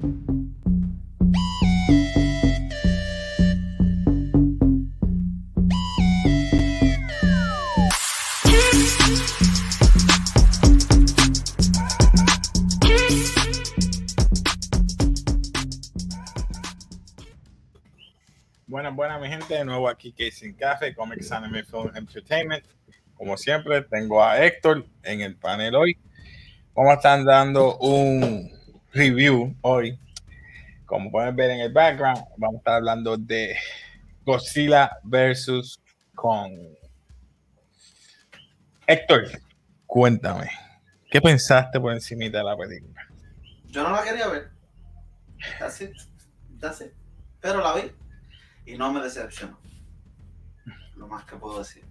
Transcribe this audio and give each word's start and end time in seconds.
Buenas, 0.00 0.16
buenas, 18.96 19.20
mi 19.20 19.28
gente. 19.28 19.52
De 19.52 19.64
nuevo 19.66 19.86
aquí, 19.86 20.12
Casey 20.12 20.54
Café, 20.54 20.94
Comics 20.94 21.30
Anime 21.30 21.62
Film 21.64 21.90
Entertainment. 21.94 22.64
Como 23.14 23.36
siempre, 23.36 23.82
tengo 23.82 24.24
a 24.24 24.42
Héctor 24.42 24.86
en 25.02 25.20
el 25.20 25.36
panel 25.36 25.74
hoy. 25.74 25.98
Vamos 26.74 26.92
a 26.92 26.94
estar 26.94 27.22
dando 27.22 27.76
un 27.76 28.59
review 28.92 29.54
hoy. 29.62 29.98
Como 30.86 31.10
pueden 31.10 31.36
ver 31.36 31.50
en 31.50 31.60
el 31.60 31.72
background, 31.72 32.24
vamos 32.36 32.56
a 32.56 32.58
estar 32.58 32.74
hablando 32.74 33.16
de 33.16 33.56
Godzilla 34.24 34.90
versus 35.04 35.80
Kong. 36.14 36.52
Héctor, 38.86 39.28
cuéntame, 39.86 40.50
¿qué 41.10 41.20
pensaste 41.20 41.78
por 41.78 41.92
encima 41.92 42.24
de 42.24 42.42
la 42.42 42.56
película? 42.56 43.06
Yo 43.66 43.84
no 43.84 43.92
la 43.92 44.02
quería 44.02 44.26
ver. 44.26 44.50
Así, 45.60 45.90
así. 46.60 46.86
Pero 47.40 47.60
la 47.60 47.74
vi 47.76 47.92
y 48.66 48.76
no 48.76 48.92
me 48.92 49.00
decepcionó. 49.00 49.58
Lo 50.96 51.06
más 51.06 51.24
que 51.24 51.36
puedo 51.36 51.60
decir. 51.60 51.84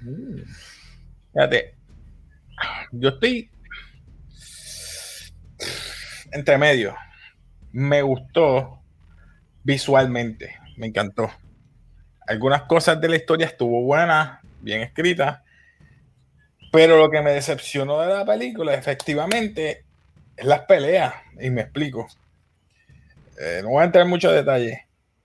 Mm. 0.00 0.42
Fíjate, 1.32 1.76
yo 2.92 3.10
estoy 3.10 3.50
entre 6.34 6.58
medio. 6.58 6.94
Me 7.72 8.02
gustó 8.02 8.80
visualmente, 9.62 10.56
me 10.76 10.88
encantó. 10.88 11.30
Algunas 12.26 12.62
cosas 12.62 13.00
de 13.00 13.08
la 13.08 13.16
historia 13.16 13.46
estuvo 13.46 13.82
buena, 13.82 14.40
bien 14.60 14.82
escrita, 14.82 15.44
pero 16.72 16.98
lo 16.98 17.10
que 17.10 17.22
me 17.22 17.30
decepcionó 17.30 18.00
de 18.00 18.08
la 18.12 18.24
película, 18.24 18.74
efectivamente, 18.74 19.84
es 20.36 20.44
las 20.44 20.60
peleas, 20.62 21.14
y 21.40 21.50
me 21.50 21.62
explico. 21.62 22.08
Eh, 23.40 23.60
no 23.62 23.70
voy 23.70 23.82
a 23.82 23.86
entrar 23.86 24.04
en 24.04 24.10
muchos 24.10 24.32
detalles. 24.32 24.78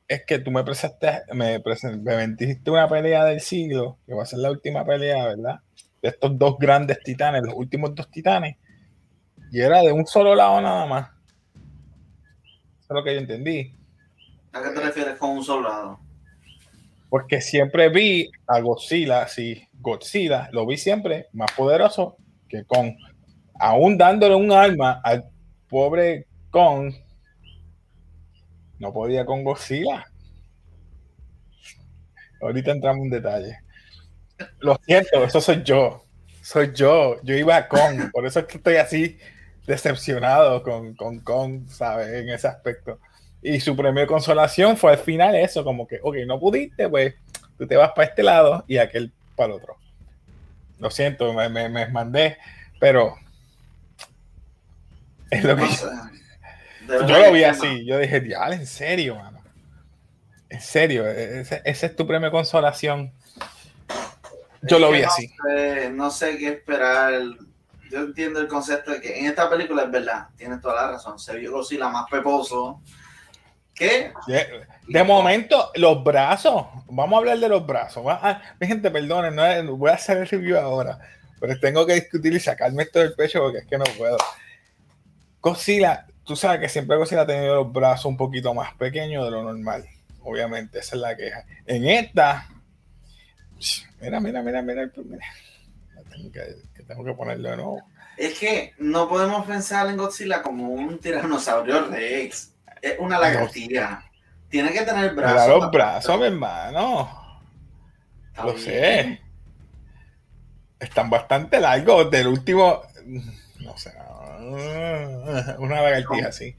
Es 0.07 0.25
que 0.25 0.39
tú 0.39 0.51
me 0.51 0.63
presentaste, 0.63 1.33
me, 1.33 1.59
presentaste, 1.59 2.71
una 2.71 2.87
pelea 2.87 3.25
del 3.25 3.39
siglo, 3.39 3.97
que 4.05 4.13
va 4.13 4.23
a 4.23 4.27
ser 4.27 4.39
la 4.39 4.51
última 4.51 4.85
pelea, 4.85 5.25
¿verdad? 5.25 5.59
De 6.01 6.09
estos 6.09 6.37
dos 6.37 6.57
grandes 6.59 6.99
titanes, 7.01 7.43
los 7.43 7.55
últimos 7.55 7.95
dos 7.95 8.09
titanes, 8.09 8.57
y 9.51 9.61
era 9.61 9.81
de 9.81 9.91
un 9.91 10.05
solo 10.05 10.35
lado 10.35 10.61
nada 10.61 10.85
más. 10.85 11.09
Eso 12.79 12.87
es 12.89 12.95
lo 12.95 13.03
que 13.03 13.13
yo 13.13 13.19
entendí. 13.19 13.75
¿A 14.53 14.61
qué 14.61 14.69
te 14.69 14.81
refieres 14.81 15.17
con 15.17 15.31
un 15.31 15.43
solo 15.43 15.69
lado? 15.69 15.99
Porque 17.09 17.41
siempre 17.41 17.89
vi 17.89 18.29
a 18.47 18.59
Godzilla, 18.59 19.27
sí, 19.27 19.67
Godzilla, 19.73 20.49
lo 20.51 20.65
vi 20.65 20.77
siempre 20.77 21.27
más 21.33 21.51
poderoso 21.51 22.17
que 22.47 22.65
Kong. 22.65 22.93
Aún 23.59 23.97
dándole 23.97 24.35
un 24.35 24.51
arma 24.51 25.01
al 25.03 25.25
pobre 25.67 26.27
Kong, 26.51 26.93
no 28.79 28.93
podía 28.93 29.25
con 29.25 29.43
Godzilla. 29.43 30.05
Ahorita 32.41 32.71
entramos 32.71 33.03
en 33.05 33.09
detalle. 33.09 33.59
Lo 34.59 34.79
siento, 34.85 35.23
eso 35.23 35.41
soy 35.41 35.63
yo. 35.63 36.03
Soy 36.41 36.71
yo. 36.73 37.21
Yo 37.23 37.35
iba 37.35 37.57
a 37.57 37.67
Kong. 37.67 38.11
Por 38.11 38.25
eso 38.25 38.39
es 38.39 38.45
que 38.45 38.57
estoy 38.57 38.77
así 38.77 39.17
decepcionado 39.69 40.63
con, 40.63 40.95
con 40.95 41.19
Kong, 41.19 41.67
¿sabes? 41.69 42.07
En 42.07 42.29
ese 42.29 42.47
aspecto. 42.47 42.99
Y 43.39 43.59
su 43.59 43.75
premio 43.75 44.01
de 44.01 44.07
consolación 44.07 44.75
fue 44.75 44.93
al 44.93 44.97
final 44.97 45.35
eso, 45.35 45.63
como 45.63 45.87
que, 45.87 45.99
ok, 46.01 46.17
no 46.25 46.39
pudiste, 46.39 46.89
pues 46.89 47.13
tú 47.55 47.67
te 47.67 47.77
vas 47.77 47.91
para 47.91 48.07
este 48.07 48.23
lado 48.23 48.65
y 48.67 48.77
aquel 48.77 49.13
para 49.35 49.53
el 49.53 49.59
otro. 49.59 49.77
Lo 50.79 50.89
siento, 50.89 51.33
me, 51.33 51.49
me, 51.49 51.87
mandé, 51.87 52.37
pero 52.79 53.15
es 55.29 55.43
lo 55.43 55.55
que 55.55 55.67
yo, 56.87 56.97
lo 57.07 57.31
vi 57.31 57.43
así. 57.43 57.85
Yo 57.85 57.99
dije, 57.99 58.21
dial, 58.21 58.53
en 58.53 58.65
serio, 58.65 59.17
mano. 59.17 59.39
En 60.49 60.61
serio, 60.61 61.07
ese, 61.07 61.61
es 61.63 61.95
tu 61.95 62.07
premio 62.07 62.29
de 62.29 62.31
consolación. 62.31 63.13
Yo 64.63 64.79
lo 64.79 64.89
vi 64.89 65.03
así. 65.03 65.31
no 65.91 66.09
sé 66.09 66.39
qué 66.39 66.47
esperar 66.49 67.13
yo 67.89 67.99
entiendo 67.99 68.39
el 68.39 68.47
concepto 68.47 68.91
de 68.91 69.01
que 69.01 69.19
en 69.19 69.25
esta 69.25 69.49
película 69.49 69.83
es 69.83 69.91
verdad, 69.91 70.27
tienes 70.37 70.61
toda 70.61 70.75
la 70.75 70.91
razón. 70.91 71.19
Se 71.19 71.35
vio 71.37 71.61
la 71.77 71.89
más 71.89 72.09
peposo. 72.09 72.81
¿Qué? 73.73 74.11
De, 74.87 75.03
momento, 75.03 75.71
los 75.75 76.03
brazos. 76.03 76.65
Vamos 76.87 77.15
a 77.15 77.19
hablar 77.19 77.39
de 77.39 77.49
los 77.49 77.65
brazos. 77.65 78.03
Ah, 78.07 78.41
mi 78.59 78.67
gente, 78.67 78.91
perdonen, 78.91 79.35
no, 79.35 79.77
voy 79.77 79.89
a 79.89 79.93
hacer 79.93 80.17
el 80.17 80.27
review 80.27 80.57
ahora. 80.57 80.99
Pero 81.39 81.57
tengo 81.59 81.85
que 81.85 81.93
discutir 81.93 82.33
y 82.33 82.39
sacarme 82.39 82.83
esto 82.83 82.99
del 82.99 83.13
pecho 83.13 83.39
porque 83.39 83.59
es 83.59 83.65
que 83.65 83.77
no 83.77 83.85
puedo. 83.97 84.17
Godzilla, 85.41 86.05
tú 86.25 86.35
sabes 86.35 86.59
que 86.59 86.67
siempre 86.67 86.97
Godzilla 86.97 87.21
ha 87.21 87.27
tenido 87.27 87.55
los 87.55 87.71
brazos 87.71 88.05
un 88.05 88.17
poquito 88.17 88.53
más 88.53 88.73
pequeños 88.73 89.23
de 89.23 89.31
lo 89.31 89.43
normal. 89.43 89.85
Obviamente, 90.21 90.79
esa 90.79 90.97
es 90.97 91.01
la 91.01 91.15
queja. 91.15 91.45
En 91.65 91.87
esta, 91.87 92.45
mira, 94.01 94.19
mira, 94.19 94.41
mira, 94.43 94.61
mira. 94.61 94.91
mira 94.95 95.25
que, 96.31 96.83
tengo 96.83 97.03
que 97.03 97.13
ponerlo 97.13 97.49
de 97.49 97.55
nuevo. 97.57 97.83
Es 98.17 98.37
que 98.37 98.73
no 98.77 99.07
podemos 99.07 99.45
pensar 99.45 99.87
en 99.87 99.97
Godzilla 99.97 100.41
como 100.41 100.69
un 100.69 100.99
tiranosaurio 100.99 101.87
rex. 101.87 102.53
Es 102.81 102.95
una 102.99 103.19
lagartija. 103.19 104.03
Tiene 104.49 104.71
que 104.71 104.81
tener 104.81 105.13
brazos. 105.13 105.47
los 105.47 105.71
brazos, 105.71 106.19
mi 106.19 106.25
hermano. 106.25 107.41
Lo 108.43 108.57
sé. 108.57 109.21
Están 110.79 111.09
bastante 111.09 111.59
largos. 111.59 112.09
Del 112.09 112.27
último. 112.27 112.81
No 113.59 113.77
sé. 113.77 113.93
Una 115.59 115.81
lagartija, 115.81 116.31
sí. 116.31 116.55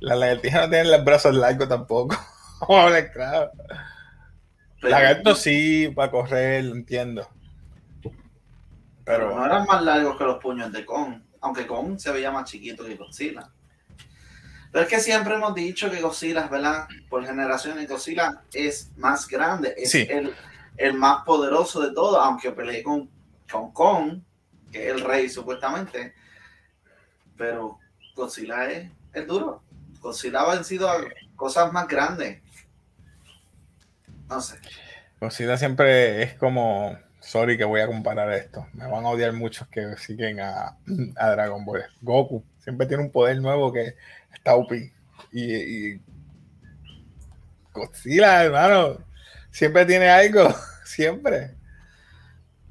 La 0.00 0.14
lagartija 0.14 0.62
no 0.62 0.70
tiene 0.70 0.90
los 0.90 1.04
brazos 1.04 1.34
largos 1.34 1.68
tampoco. 1.68 2.16
claro. 3.12 3.50
Lagarto 4.80 5.34
sí, 5.34 5.92
para 5.94 6.10
correr, 6.10 6.64
lo 6.64 6.74
entiendo. 6.74 7.28
Pero, 9.08 9.34
no 9.34 9.46
eran 9.46 9.64
más 9.64 9.82
largos 9.82 10.18
que 10.18 10.24
los 10.24 10.36
puños 10.36 10.70
de 10.70 10.84
Kong, 10.84 11.22
aunque 11.40 11.66
Kong 11.66 11.98
se 11.98 12.12
veía 12.12 12.30
más 12.30 12.44
chiquito 12.44 12.84
que 12.84 12.94
Godzilla. 12.94 13.50
Pero 14.70 14.84
es 14.84 14.90
que 14.90 15.00
siempre 15.00 15.34
hemos 15.34 15.54
dicho 15.54 15.90
que 15.90 16.02
Godzilla, 16.02 16.46
¿verdad? 16.46 16.86
Por 17.08 17.24
generaciones, 17.24 17.88
Godzilla 17.88 18.42
es 18.52 18.90
más 18.98 19.26
grande, 19.26 19.72
es 19.78 19.94
el, 19.94 20.34
el, 20.76 20.92
más 20.92 21.24
poderoso 21.24 21.80
de 21.80 21.94
todos, 21.94 22.22
aunque 22.22 22.52
peleé 22.52 22.82
con, 22.82 23.08
con 23.50 23.72
Kong, 23.72 24.20
que 24.70 24.88
es 24.88 24.92
el 24.92 25.00
rey 25.00 25.30
supuestamente. 25.30 26.12
Pero 27.34 27.78
Godzilla 28.14 28.70
es 28.70 28.90
el 29.14 29.26
duro. 29.26 29.62
Godzilla 30.00 30.42
ha 30.42 30.54
vencido 30.54 30.86
a 30.86 30.98
cosas 31.34 31.72
más 31.72 31.88
grandes. 31.88 32.42
No 34.28 34.38
sé. 34.42 34.58
Godzilla 35.18 35.56
siempre 35.56 36.22
es 36.24 36.34
como 36.34 37.07
sorry 37.28 37.58
que 37.58 37.64
voy 37.64 37.80
a 37.80 37.86
comparar 37.86 38.32
esto. 38.32 38.66
Me 38.72 38.86
van 38.86 39.04
a 39.04 39.10
odiar 39.10 39.34
muchos 39.34 39.68
que 39.68 39.96
siguen 39.98 40.40
a, 40.40 40.76
Dragon 40.86 41.62
Ball. 41.64 41.84
Goku 42.00 42.42
siempre 42.58 42.86
tiene 42.86 43.02
un 43.02 43.12
poder 43.12 43.38
nuevo 43.40 43.70
que 43.70 43.96
está 44.32 44.54
OP. 44.54 44.72
Y, 44.72 45.54
y 45.92 46.00
Godzilla, 47.74 48.44
hermano, 48.44 48.98
siempre 49.50 49.84
tiene 49.84 50.08
algo, 50.08 50.54
siempre. 50.84 51.54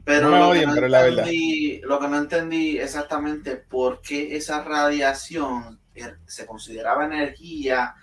Pero, 0.04 0.30
lo, 0.30 0.54
que 0.54 0.66
no 0.66 0.74
pero 0.74 0.88
entendí, 0.88 1.82
lo 1.84 2.00
que 2.00 2.08
no 2.08 2.18
entendí 2.18 2.80
exactamente 2.80 3.58
por 3.58 4.02
qué 4.02 4.38
esa 4.38 4.64
radiación 4.64 5.80
er, 5.94 6.18
se 6.26 6.46
consideraba 6.46 7.06
energía 7.06 7.94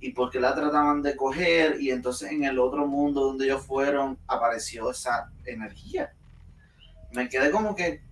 y 0.00 0.12
por 0.12 0.30
qué 0.30 0.40
la 0.40 0.54
trataban 0.54 1.02
de 1.02 1.16
coger 1.16 1.80
y 1.80 1.90
entonces 1.90 2.30
en 2.30 2.44
el 2.44 2.58
otro 2.58 2.86
mundo 2.86 3.22
donde 3.22 3.46
ellos 3.46 3.64
fueron 3.64 4.18
apareció 4.26 4.90
esa 4.90 5.30
energía. 5.44 6.12
Me 7.12 7.28
quedé 7.28 7.50
como 7.50 7.74
que... 7.74 8.02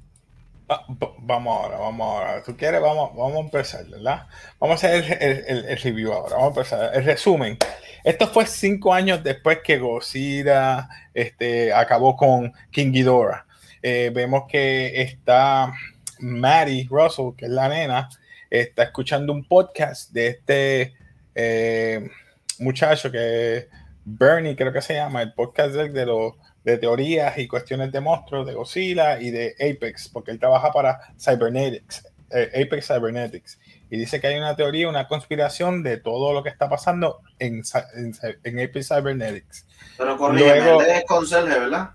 vamos 1.19 1.59
ahora, 1.59 1.79
vamos 1.79 2.07
ahora. 2.07 2.43
¿Tú 2.43 2.57
quieres? 2.57 2.81
Vamos, 2.81 3.11
vamos 3.17 3.37
a 3.37 3.41
empezar, 3.41 3.85
¿verdad? 3.87 4.27
Vamos 4.59 4.83
a 4.83 4.87
hacer 4.87 5.19
el, 5.21 5.65
el, 5.67 5.79
review 5.79 6.13
ahora. 6.13 6.37
Vamos 6.37 6.57
a 6.57 6.61
empezar. 6.61 6.91
El 6.95 7.05
resumen. 7.05 7.59
Esto 8.05 8.27
fue 8.29 8.47
cinco 8.47 8.95
años 8.95 9.23
después 9.23 9.59
que 9.63 9.79
Godzilla 9.79 10.89
este, 11.15 11.73
acabó 11.73 12.17
con 12.17 12.53
King 12.71 12.93
Ghidorah. 12.93 13.47
Eh, 13.83 14.11
vemos 14.15 14.45
que 14.49 15.03
está 15.03 15.73
Maddie 16.21 16.87
Russell, 16.89 17.35
que 17.37 17.47
es 17.47 17.51
la 17.51 17.69
nena, 17.69 18.09
está 18.49 18.85
escuchando 18.85 19.33
un 19.33 19.45
podcast 19.45 20.13
de 20.13 20.29
este 20.29 20.95
eh, 21.35 22.11
muchacho 22.59 23.11
que 23.11 23.69
Bernie, 24.05 24.57
creo 24.57 24.73
que 24.73 24.83
se 24.83 24.95
llama, 24.95 25.23
el 25.23 25.33
podcast 25.33 25.75
de, 25.75 26.07
los 26.07 26.35
de 26.65 26.79
teorías 26.79 27.39
y 27.39 27.47
cuestiones 27.47 27.93
de 27.93 28.01
monstruos 28.01 28.47
de 28.47 28.55
Godzilla 28.55 29.21
y 29.21 29.31
de 29.31 29.55
Apex, 29.61 30.09
porque 30.09 30.31
él 30.31 30.39
trabaja 30.39 30.73
para 30.73 31.01
Cybernetics. 31.19 32.07
eh, 32.31 32.65
Apex 32.65 32.87
Cybernetics. 32.87 33.59
Y 33.91 33.99
dice 33.99 34.21
que 34.21 34.27
hay 34.27 34.39
una 34.39 34.57
teoría, 34.57 34.89
una 34.89 35.07
conspiración 35.07 35.83
de 35.83 35.99
todo 35.99 36.33
lo 36.33 36.43
que 36.43 36.49
está 36.49 36.69
pasando 36.69 37.21
en, 37.39 37.63
en, 37.95 38.59
Apex 38.59 38.89
Cybernetics. 38.89 39.67
Pero 39.99 40.17
Luego, 40.17 40.81
él 40.81 40.91
es 40.91 41.05
conserje, 41.05 41.59
¿verdad? 41.59 41.91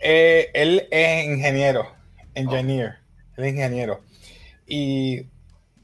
Eh, 0.00 0.50
él 0.54 0.88
es 0.90 1.24
ingeniero, 1.26 1.92
engineer, 2.34 2.98
es 3.36 3.46
ingeniero. 3.48 4.00
Y 4.66 5.26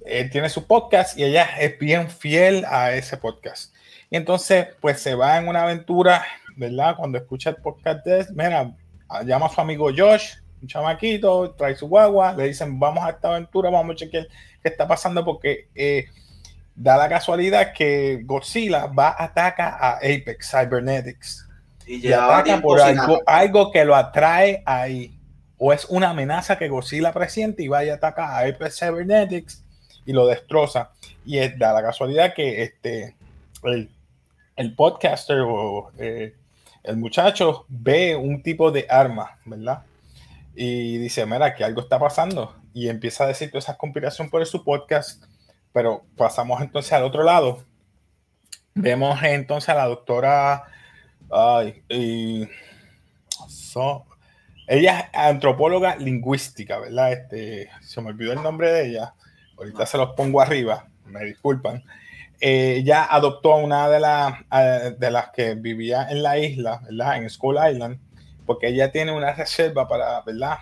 él 0.04 0.30
tiene 0.30 0.48
su 0.48 0.66
podcast 0.66 1.18
y 1.18 1.24
ella 1.24 1.48
es 1.58 1.78
bien 1.78 2.08
fiel 2.10 2.64
a 2.68 2.92
ese 2.92 3.16
podcast. 3.16 3.74
Y 4.10 4.16
entonces, 4.16 4.68
pues 4.80 5.00
se 5.00 5.14
va 5.14 5.38
en 5.38 5.48
una 5.48 5.62
aventura, 5.62 6.24
¿verdad? 6.56 6.96
Cuando 6.96 7.18
escucha 7.18 7.50
el 7.50 7.56
podcast 7.56 8.04
de 8.04 8.26
mira, 8.34 8.74
llama 9.24 9.46
a 9.46 9.48
su 9.48 9.60
amigo 9.60 9.90
Josh, 9.96 10.34
un 10.60 10.68
chamaquito, 10.68 11.52
trae 11.52 11.74
su 11.74 11.88
guagua, 11.88 12.34
le 12.34 12.48
dicen, 12.48 12.78
vamos 12.78 13.04
a 13.04 13.10
esta 13.10 13.28
aventura, 13.28 13.70
vamos 13.70 13.94
a 13.94 13.96
chequear 13.96 14.28
qué 14.62 14.68
está 14.68 14.86
pasando, 14.86 15.24
porque 15.24 15.68
eh, 15.74 16.06
da 16.74 16.96
la 16.96 17.08
casualidad 17.08 17.72
que 17.72 18.20
Godzilla 18.24 18.86
va 18.86 19.08
a 19.08 19.24
atacar 19.24 19.76
a 19.80 19.96
Apex 19.96 20.50
Cybernetics. 20.50 21.48
Y, 21.86 22.12
ataca 22.12 22.60
por 22.60 22.80
algo, 22.80 23.20
algo 23.26 23.70
que 23.70 23.84
lo 23.84 23.94
atrae 23.94 24.62
ahí. 24.66 25.18
O 25.56 25.72
es 25.72 25.86
una 25.86 26.10
amenaza 26.10 26.58
que 26.58 26.68
Godzilla 26.68 27.12
presiente 27.12 27.62
y 27.62 27.68
vaya 27.68 27.94
a 27.94 27.96
atacar 27.96 28.30
a 28.30 28.48
Apex 28.48 28.78
Cybernetics 28.78 29.63
y 30.06 30.12
lo 30.12 30.26
destroza. 30.26 30.90
Y 31.24 31.38
es, 31.38 31.58
da 31.58 31.72
la 31.72 31.82
casualidad 31.82 32.34
que 32.34 32.62
este, 32.62 33.16
el, 33.62 34.74
podcaster 34.74 35.40
o 35.40 35.90
eh, 35.98 36.34
el 36.82 36.96
muchacho 36.96 37.64
ve 37.68 38.16
un 38.16 38.42
tipo 38.42 38.70
de 38.70 38.86
arma, 38.88 39.38
¿verdad? 39.44 39.82
Y 40.54 40.98
dice, 40.98 41.26
mira, 41.26 41.54
que 41.54 41.64
algo 41.64 41.80
está 41.80 41.98
pasando. 41.98 42.54
Y 42.72 42.88
empieza 42.88 43.24
a 43.24 43.28
decir 43.28 43.48
toda 43.50 43.60
esa 43.60 43.76
conspiración 43.76 44.30
por 44.30 44.44
su 44.46 44.62
podcast. 44.64 45.24
Pero 45.72 46.04
pasamos 46.16 46.60
entonces 46.60 46.92
al 46.92 47.04
otro 47.04 47.22
lado. 47.24 47.64
Vemos 48.74 49.22
entonces 49.22 49.68
a 49.68 49.74
la 49.74 49.86
doctora... 49.86 50.64
Ay, 51.30 51.82
y, 51.88 52.46
ella 54.66 55.00
es 55.00 55.06
antropóloga 55.12 55.96
lingüística, 55.96 56.78
¿verdad? 56.78 57.12
Este, 57.12 57.70
se 57.82 58.00
me 58.00 58.10
olvidó 58.10 58.32
el 58.32 58.42
nombre 58.42 58.72
de 58.72 58.88
ella. 58.88 59.14
Ahorita 59.56 59.86
se 59.86 59.98
los 59.98 60.10
pongo 60.14 60.40
arriba, 60.40 60.88
me 61.06 61.24
disculpan 61.24 61.82
ella 62.46 63.04
adoptó 63.04 63.54
a 63.54 63.56
una 63.56 63.88
de, 63.88 64.00
las 64.00 64.98
de 64.98 65.10
las 65.10 65.30
que 65.30 65.54
vivía 65.54 66.08
en 66.10 66.22
la 66.22 66.38
isla, 66.38 66.80
¿verdad? 66.84 67.16
En 67.16 67.30
Skull 67.30 67.56
Island, 67.70 67.98
porque 68.44 68.68
ella 68.68 68.92
tiene 68.92 69.12
una 69.12 69.32
reserva 69.32 69.88
para, 69.88 70.20
¿verdad? 70.22 70.58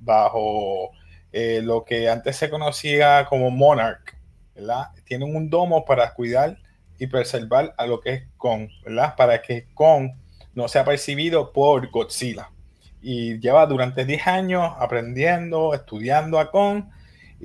Bajo 0.00 0.92
eh, 1.32 1.60
lo 1.62 1.84
que 1.84 2.08
antes 2.08 2.36
se 2.36 2.48
conocía 2.48 3.26
como 3.28 3.50
Monarch, 3.50 4.16
¿verdad? 4.54 4.88
Tienen 5.04 5.34
un 5.34 5.50
domo 5.50 5.84
para 5.84 6.14
cuidar 6.14 6.56
y 6.98 7.06
preservar 7.06 7.74
a 7.76 7.86
lo 7.86 8.00
que 8.00 8.12
es 8.14 8.22
Kong, 8.38 8.70
¿verdad? 8.84 9.14
Para 9.14 9.42
que 9.42 9.66
Kong 9.74 10.12
no 10.54 10.68
sea 10.68 10.84
percibido 10.84 11.52
por 11.52 11.90
Godzilla. 11.90 12.50
Y 13.02 13.38
lleva 13.40 13.66
durante 13.66 14.06
10 14.06 14.26
años 14.26 14.72
aprendiendo, 14.78 15.74
estudiando 15.74 16.38
a 16.38 16.50
Kong 16.50 16.84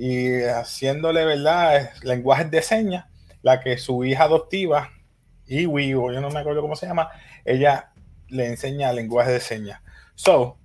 y 0.04 0.42
haciéndole, 0.42 1.24
¿verdad? 1.24 1.90
Lenguajes 2.02 2.50
de 2.50 2.60
señas 2.60 3.04
la 3.40 3.60
que 3.60 3.78
su 3.78 4.04
hija 4.04 4.24
adoptiva, 4.24 4.90
Iwi, 5.46 5.94
o 5.94 6.10
yo 6.12 6.20
no 6.20 6.28
me 6.28 6.40
acuerdo 6.40 6.60
cómo 6.60 6.74
se 6.74 6.86
llama, 6.86 7.08
ella 7.44 7.92
le 8.28 8.48
enseña 8.48 8.92
lenguaje 8.92 9.30
de 9.30 9.38
señas. 9.38 9.80
So, 10.16 10.58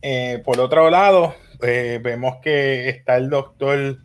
eh, 0.00 0.40
por 0.44 0.60
otro 0.60 0.90
lado, 0.90 1.34
eh, 1.60 1.98
vemos 2.00 2.36
que 2.40 2.88
está 2.88 3.16
el 3.16 3.30
doctor 3.30 3.98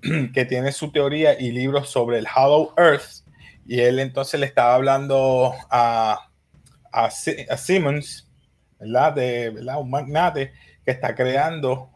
que 0.32 0.44
tiene 0.44 0.70
su 0.70 0.92
teoría 0.92 1.36
y 1.40 1.50
libros 1.50 1.90
sobre 1.90 2.20
el 2.20 2.28
Hollow 2.32 2.72
Earth, 2.76 3.24
y 3.66 3.80
él 3.80 3.98
entonces 3.98 4.38
le 4.38 4.46
estaba 4.46 4.76
hablando 4.76 5.54
a, 5.70 6.28
a, 6.92 7.10
Simmons, 7.10 8.30
¿verdad? 8.78 9.12
De, 9.12 9.50
¿verdad? 9.50 9.80
Un 9.80 9.90
magnate 9.90 10.52
que 10.84 10.92
está 10.92 11.16
creando, 11.16 11.90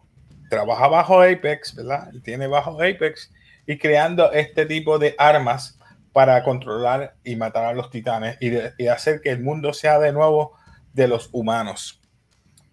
trabaja 0.49 0.89
bajo 0.89 1.21
Apex, 1.21 1.75
¿verdad? 1.75 2.11
tiene 2.23 2.47
bajo 2.47 2.73
Apex 2.83 3.33
y 3.67 3.79
creando 3.79 4.33
este 4.33 4.67
tipo 4.67 4.99
de 4.99 5.15
armas 5.19 5.79
para 6.13 6.43
controlar 6.43 7.15
y 7.23 7.37
matar 7.37 7.67
a 7.67 7.75
los 7.75 7.91
titanes 7.91 8.39
y, 8.41 8.87
hacer 8.89 9.21
que 9.21 9.31
el 9.31 9.43
mundo 9.43 9.73
sea 9.73 9.99
de 9.99 10.13
nuevo 10.13 10.57
de 10.93 11.07
los 11.07 11.29
humanos. 11.33 12.01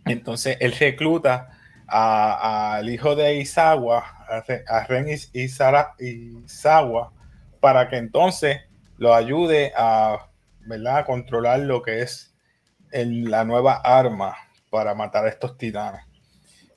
Entonces 0.05 0.57
él 0.59 0.71
recluta 0.71 1.49
al 1.87 2.89
hijo 2.89 3.15
de 3.15 3.35
Isawa, 3.35 4.03
a 4.67 4.83
Ren 4.85 5.07
Isawa, 5.33 7.11
para 7.59 7.89
que 7.89 7.97
entonces 7.97 8.61
lo 8.97 9.13
ayude 9.13 9.73
a 9.75 10.29
¿verdad? 10.61 11.05
controlar 11.05 11.59
lo 11.59 11.81
que 11.81 12.01
es 12.01 12.33
la 12.91 13.43
nueva 13.43 13.75
arma 13.83 14.35
para 14.69 14.95
matar 14.95 15.25
a 15.25 15.29
estos 15.29 15.57
titanes. 15.57 16.01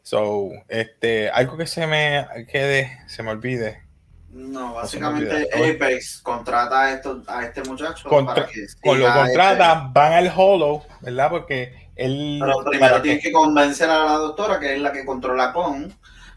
So, 0.09 0.53
este, 0.69 1.29
algo 1.29 1.59
que 1.59 1.67
se 1.67 1.87
me 1.87 2.27
quede, 2.51 2.99
se 3.09 3.23
me 3.23 3.29
olvide, 3.29 3.83
no, 4.31 4.73
básicamente 4.73 5.51
Apex 5.53 6.23
contrata 6.23 6.81
a, 6.81 6.93
esto, 6.95 7.23
a 7.27 7.45
este 7.45 7.63
muchacho 7.65 8.09
para 8.09 8.47
que 8.47 8.65
con 8.83 8.99
lo 8.99 9.13
contrata, 9.13 9.91
van 9.93 10.15
al 10.15 10.33
Hollow, 10.35 10.83
¿verdad? 11.03 11.29
Porque 11.29 11.91
él. 11.95 12.39
Pero 12.41 12.65
primero 12.65 13.03
tienes 13.03 13.23
que 13.23 13.31
convencer 13.31 13.91
a 13.91 14.05
la 14.05 14.13
doctora, 14.13 14.59
que 14.59 14.77
es 14.77 14.81
la 14.81 14.93
que 14.93 15.05
controla 15.05 15.53
con, 15.53 15.93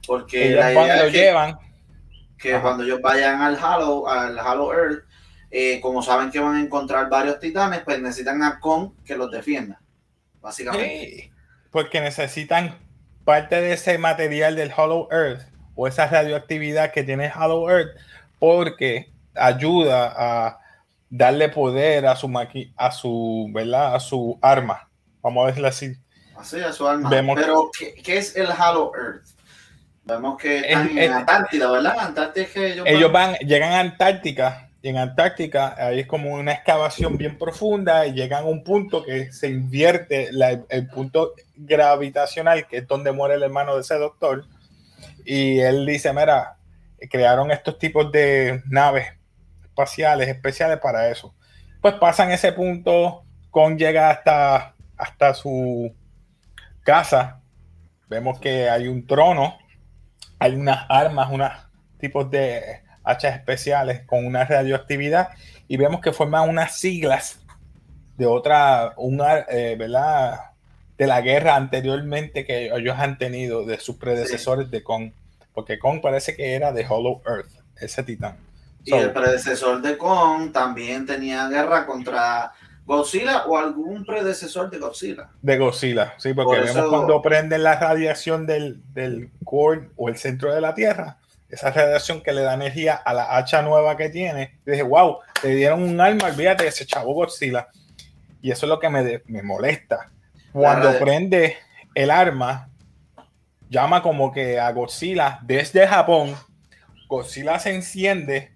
porque 0.06 0.50
la 0.50 0.74
idea 0.74 1.04
lo 1.06 1.10
llevan. 1.10 1.58
Que 2.38 2.60
cuando 2.60 2.84
ellos 2.84 3.00
vayan 3.02 3.42
al 3.42 3.56
Hollow, 3.56 4.06
al 4.06 4.38
Hollow 4.38 4.74
Earth, 4.74 5.06
eh, 5.50 5.80
como 5.80 6.04
saben 6.04 6.30
que 6.30 6.42
van 6.42 6.58
a 6.58 6.62
encontrar 6.62 7.08
varios 7.08 7.40
titanes, 7.40 7.84
pues 7.86 8.02
necesitan 8.02 8.44
a 8.44 8.60
Con 8.60 8.98
que 9.06 9.16
los 9.16 9.32
defienda, 9.32 9.82
básicamente. 10.42 11.32
porque 11.72 12.02
necesitan 12.02 12.91
parte 13.32 13.62
de 13.62 13.72
ese 13.72 13.98
material 13.98 14.58
del 14.58 14.74
Hollow 14.76 15.08
Earth 15.10 15.44
o 15.74 15.88
esa 15.88 16.06
radioactividad 16.06 16.92
que 16.92 17.02
tiene 17.02 17.32
Hollow 17.34 17.70
Earth 17.70 17.96
porque 18.40 19.10
ayuda 19.34 20.14
a 20.18 20.60
darle 21.10 21.48
poder 21.48 22.08
a 22.08 22.18
su 22.18 22.28
maqui 22.28 22.74
a 22.76 22.92
su, 22.92 23.50
¿verdad? 23.54 23.96
A 23.96 24.02
su 24.02 24.38
arma. 24.42 24.90
Vamos 25.22 25.46
a 25.46 25.48
decirlo 25.48 25.70
así. 25.70 25.94
Así, 26.36 26.60
a 26.60 26.74
su 26.74 26.86
arma. 26.86 27.10
Pero, 27.10 27.72
¿qué, 28.04 28.18
es 28.18 28.36
el 28.36 28.50
Hollow 28.50 28.92
Earth? 28.98 29.28
Vemos 30.04 30.38
que 30.38 30.58
están 30.58 30.98
en 30.98 31.14
Antártida, 31.14 31.72
¿verdad? 31.72 32.00
Antártida 32.00 32.48
ellos, 32.54 32.86
ellos 32.86 33.12
van, 33.14 33.36
llegan 33.36 33.72
a 33.72 33.80
Antártica 33.80 34.71
y 34.82 34.90
en 34.90 34.98
Antártica 34.98 35.76
ahí 35.78 36.00
es 36.00 36.08
como 36.08 36.34
una 36.34 36.54
excavación 36.54 37.18
bien 37.18 37.38
profunda 37.38 38.08
y 38.08 38.14
llegan 38.14 38.44
a 38.44 38.48
un 38.48 38.64
punto 38.64 39.04
que 39.04 39.32
se 39.32 39.48
invierte 39.48 40.30
el 40.70 40.88
punto 40.88 41.34
gravitacional, 41.56 42.68
que 42.68 42.78
es 42.78 42.88
donde 42.88 43.12
muere 43.12 43.36
el 43.36 43.44
hermano 43.44 43.76
de 43.76 43.82
ese 43.82 43.96
doctor 43.96 44.46
y 45.24 45.60
él 45.60 45.86
dice, 45.86 46.12
mira, 46.14 46.58
crearon 47.10 47.52
estos 47.52 47.78
tipos 47.78 48.12
de 48.12 48.62
naves 48.70 49.08
espaciales 49.64 50.28
especiales 50.28 50.80
para 50.80 51.10
eso. 51.10 51.34
Pues 51.82 51.96
pasan 51.96 52.32
ese 52.32 52.52
punto, 52.52 53.24
con 53.50 53.78
llega 53.78 54.10
hasta, 54.10 54.76
hasta 54.98 55.34
su 55.34 55.96
casa. 56.84 57.42
Vemos 58.08 58.40
que 58.40 58.70
hay 58.70 58.88
un 58.88 59.06
trono, 59.08 59.58
hay 60.40 60.56
unas 60.56 60.86
armas, 60.90 61.30
unos 61.32 61.52
tipos 62.00 62.30
de 62.30 62.82
hachas 63.12 63.36
especiales 63.36 64.02
con 64.06 64.26
una 64.26 64.46
radioactividad 64.46 65.30
y 65.68 65.78
vemos 65.78 66.02
que 66.02 66.14
forman 66.14 66.50
unas 66.50 66.78
siglas 66.78 67.40
de 68.18 68.26
otra, 68.26 68.94
una, 68.98 69.40
eh, 69.50 69.76
¿verdad? 69.78 70.52
de 71.02 71.08
la 71.08 71.22
guerra 71.22 71.56
anteriormente 71.56 72.46
que 72.46 72.68
ellos 72.68 72.96
han 73.00 73.18
tenido 73.18 73.66
de 73.66 73.80
sus 73.80 73.96
predecesores 73.96 74.70
de 74.70 74.84
Kong. 74.84 75.12
Porque 75.52 75.80
Kong 75.80 76.00
parece 76.00 76.36
que 76.36 76.54
era 76.54 76.72
de 76.72 76.86
Hollow 76.88 77.24
Earth, 77.26 77.50
ese 77.78 78.04
titán. 78.04 78.38
Y 78.84 78.94
el 78.94 79.12
predecesor 79.12 79.82
de 79.82 79.98
Kong 79.98 80.52
también 80.52 81.08
tenía 81.08 81.48
guerra 81.48 81.88
contra 81.88 82.52
Godzilla 82.86 83.46
o 83.48 83.58
algún 83.58 84.06
predecesor 84.06 84.70
de 84.70 84.78
Godzilla. 84.78 85.30
De 85.42 85.58
Godzilla, 85.58 86.14
sí, 86.20 86.36
porque 86.36 86.62
vemos 86.62 86.90
cuando 86.90 87.20
prenden 87.20 87.64
la 87.64 87.80
radiación 87.80 88.46
del, 88.46 88.84
del 88.94 89.32
core 89.44 89.90
o 89.96 90.08
el 90.08 90.18
centro 90.18 90.54
de 90.54 90.62
la 90.62 90.76
Tierra, 90.76 91.18
esa 91.52 91.72
radiación 91.72 92.22
que 92.22 92.32
le 92.32 92.42
da 92.42 92.54
energía 92.54 92.96
a 92.96 93.14
la 93.14 93.38
hacha 93.38 93.62
nueva 93.62 93.98
que 93.98 94.10
tiene. 94.10 94.60
Y 94.66 94.72
dije, 94.72 94.84
wow, 94.84 95.20
le 95.44 95.56
dieron 95.56 95.84
un 95.84 96.00
arma, 96.00 96.28
olvídate, 96.28 96.68
ese 96.68 96.86
chavo 96.86 97.14
Godzilla. 97.14 97.68
Y 98.42 98.52
eso 98.52 98.66
es 98.66 98.70
lo 98.70 98.80
que 98.80 98.90
me, 98.90 99.22
me 99.26 99.44
molesta 99.44 100.10
cuando 100.52 100.98
prende 101.00 101.58
el 101.96 102.12
arma, 102.12 102.70
llama 103.70 104.02
como 104.02 104.32
que 104.32 104.60
a 104.60 104.72
Godzilla 104.72 105.40
desde 105.44 105.88
Japón. 105.88 106.36
Godzilla 107.08 107.60
se 107.60 107.74
enciende, 107.74 108.52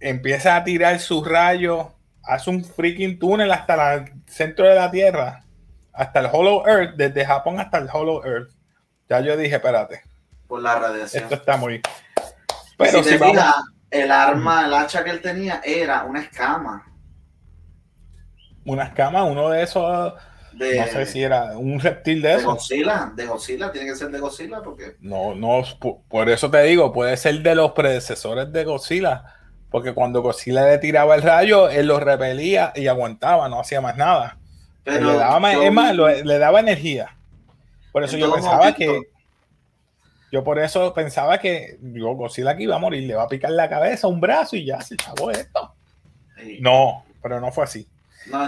empieza 0.00 0.56
a 0.56 0.64
tirar 0.64 0.98
su 1.00 1.24
rayo, 1.24 1.94
hace 2.22 2.50
un 2.50 2.64
freaking 2.64 3.18
túnel 3.18 3.50
hasta 3.50 3.94
el 3.94 4.12
centro 4.26 4.66
de 4.68 4.74
la 4.74 4.90
Tierra, 4.90 5.44
hasta 5.92 6.20
el 6.20 6.26
Hollow 6.26 6.66
Earth, 6.66 6.96
desde 6.96 7.24
Japón 7.24 7.60
hasta 7.60 7.78
el 7.78 7.88
Hollow 7.92 8.24
Earth. 8.24 8.50
Ya 9.08 9.20
yo 9.20 9.36
dije, 9.36 9.56
espérate. 9.56 10.02
Por 10.48 10.62
la 10.62 10.78
radiación. 10.78 11.24
Esto 11.24 11.36
está 11.36 11.56
muy. 11.56 11.80
Pero 12.76 13.04
si, 13.04 13.10
te 13.10 13.18
fijas, 13.18 13.54
el 13.90 14.10
arma, 14.10 14.64
el 14.66 14.74
hacha 14.74 15.04
que 15.04 15.10
él 15.10 15.20
tenía 15.20 15.60
era 15.64 16.04
una 16.04 16.20
escama. 16.20 16.84
Una 18.64 18.84
escama, 18.84 19.24
uno 19.24 19.50
de 19.50 19.62
esos. 19.62 20.14
no 20.52 20.86
sé 20.92 21.06
si 21.06 21.22
era 21.22 21.56
un 21.56 21.78
reptil 21.78 22.22
de, 22.22 22.30
de 22.30 22.34
eso. 22.36 22.52
Godzilla, 22.52 23.12
de 23.14 23.26
Godzilla, 23.26 23.70
tiene 23.70 23.88
que 23.88 23.96
ser 23.96 24.10
de 24.10 24.18
Godzilla 24.18 24.62
porque. 24.62 24.96
No, 25.00 25.34
no, 25.34 25.62
por 26.08 26.28
eso 26.28 26.50
te 26.50 26.62
digo, 26.62 26.92
puede 26.92 27.16
ser 27.16 27.42
de 27.42 27.54
los 27.54 27.72
predecesores 27.72 28.50
de 28.52 28.64
Godzilla. 28.64 29.34
Porque 29.70 29.92
cuando 29.92 30.22
Godzilla 30.22 30.64
le 30.64 30.78
tiraba 30.78 31.14
el 31.14 31.22
rayo, 31.22 31.68
él 31.68 31.86
lo 31.88 32.00
repelía 32.00 32.72
y 32.74 32.86
aguantaba, 32.86 33.50
no 33.50 33.60
hacía 33.60 33.82
más 33.82 33.98
nada. 33.98 34.38
Pero 34.82 35.12
le 35.12 35.18
daba, 35.18 35.52
es 35.52 35.72
más, 35.72 35.94
le 35.94 36.38
daba 36.38 36.60
energía. 36.60 37.14
Por 37.92 38.04
eso 38.04 38.16
yo 38.16 38.32
pensaba 38.32 38.72
que. 38.74 39.02
Yo 40.30 40.44
por 40.44 40.58
eso 40.58 40.92
pensaba 40.92 41.38
que 41.38 41.78
yo, 41.80 42.12
Godzilla 42.12 42.50
aquí 42.50 42.64
iba 42.64 42.76
a 42.76 42.80
morir, 42.80 43.04
le 43.04 43.14
va 43.14 43.24
a 43.24 43.28
picar 43.28 43.50
la 43.50 43.68
cabeza, 43.68 44.08
un 44.08 44.20
brazo 44.20 44.56
y 44.56 44.64
ya 44.66 44.80
se 44.80 44.96
chavó 44.96 45.30
esto. 45.30 45.74
No, 46.60 47.04
pero 47.22 47.40
no 47.40 47.50
fue 47.50 47.64
así. 47.64 47.86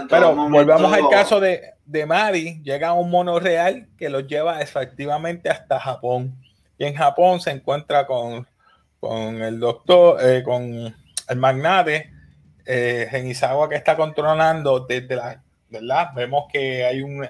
pero 0.09 0.35
volvamos 0.35 0.93
al 0.93 1.09
caso 1.09 1.39
de, 1.39 1.73
de 1.85 2.05
Mari. 2.05 2.61
Llega 2.63 2.93
un 2.93 3.09
mono 3.09 3.39
real 3.39 3.87
que 3.97 4.09
lo 4.09 4.21
lleva 4.21 4.61
efectivamente 4.61 5.49
hasta 5.49 5.79
Japón. 5.79 6.35
Y 6.77 6.85
en 6.85 6.95
Japón 6.95 7.41
se 7.41 7.51
encuentra 7.51 8.05
con, 8.05 8.47
con 8.99 9.41
el 9.41 9.59
doctor, 9.59 10.19
eh, 10.23 10.43
con 10.43 10.95
el 11.27 11.37
magnate 11.37 12.11
eh, 12.65 13.07
Genizawa 13.09 13.69
que 13.69 13.75
está 13.75 13.95
controlando 13.95 14.81
desde 14.81 15.15
la, 15.15 15.41
¿verdad? 15.69 16.09
Vemos 16.15 16.45
que 16.51 16.85
hay 16.85 17.01
un 17.01 17.27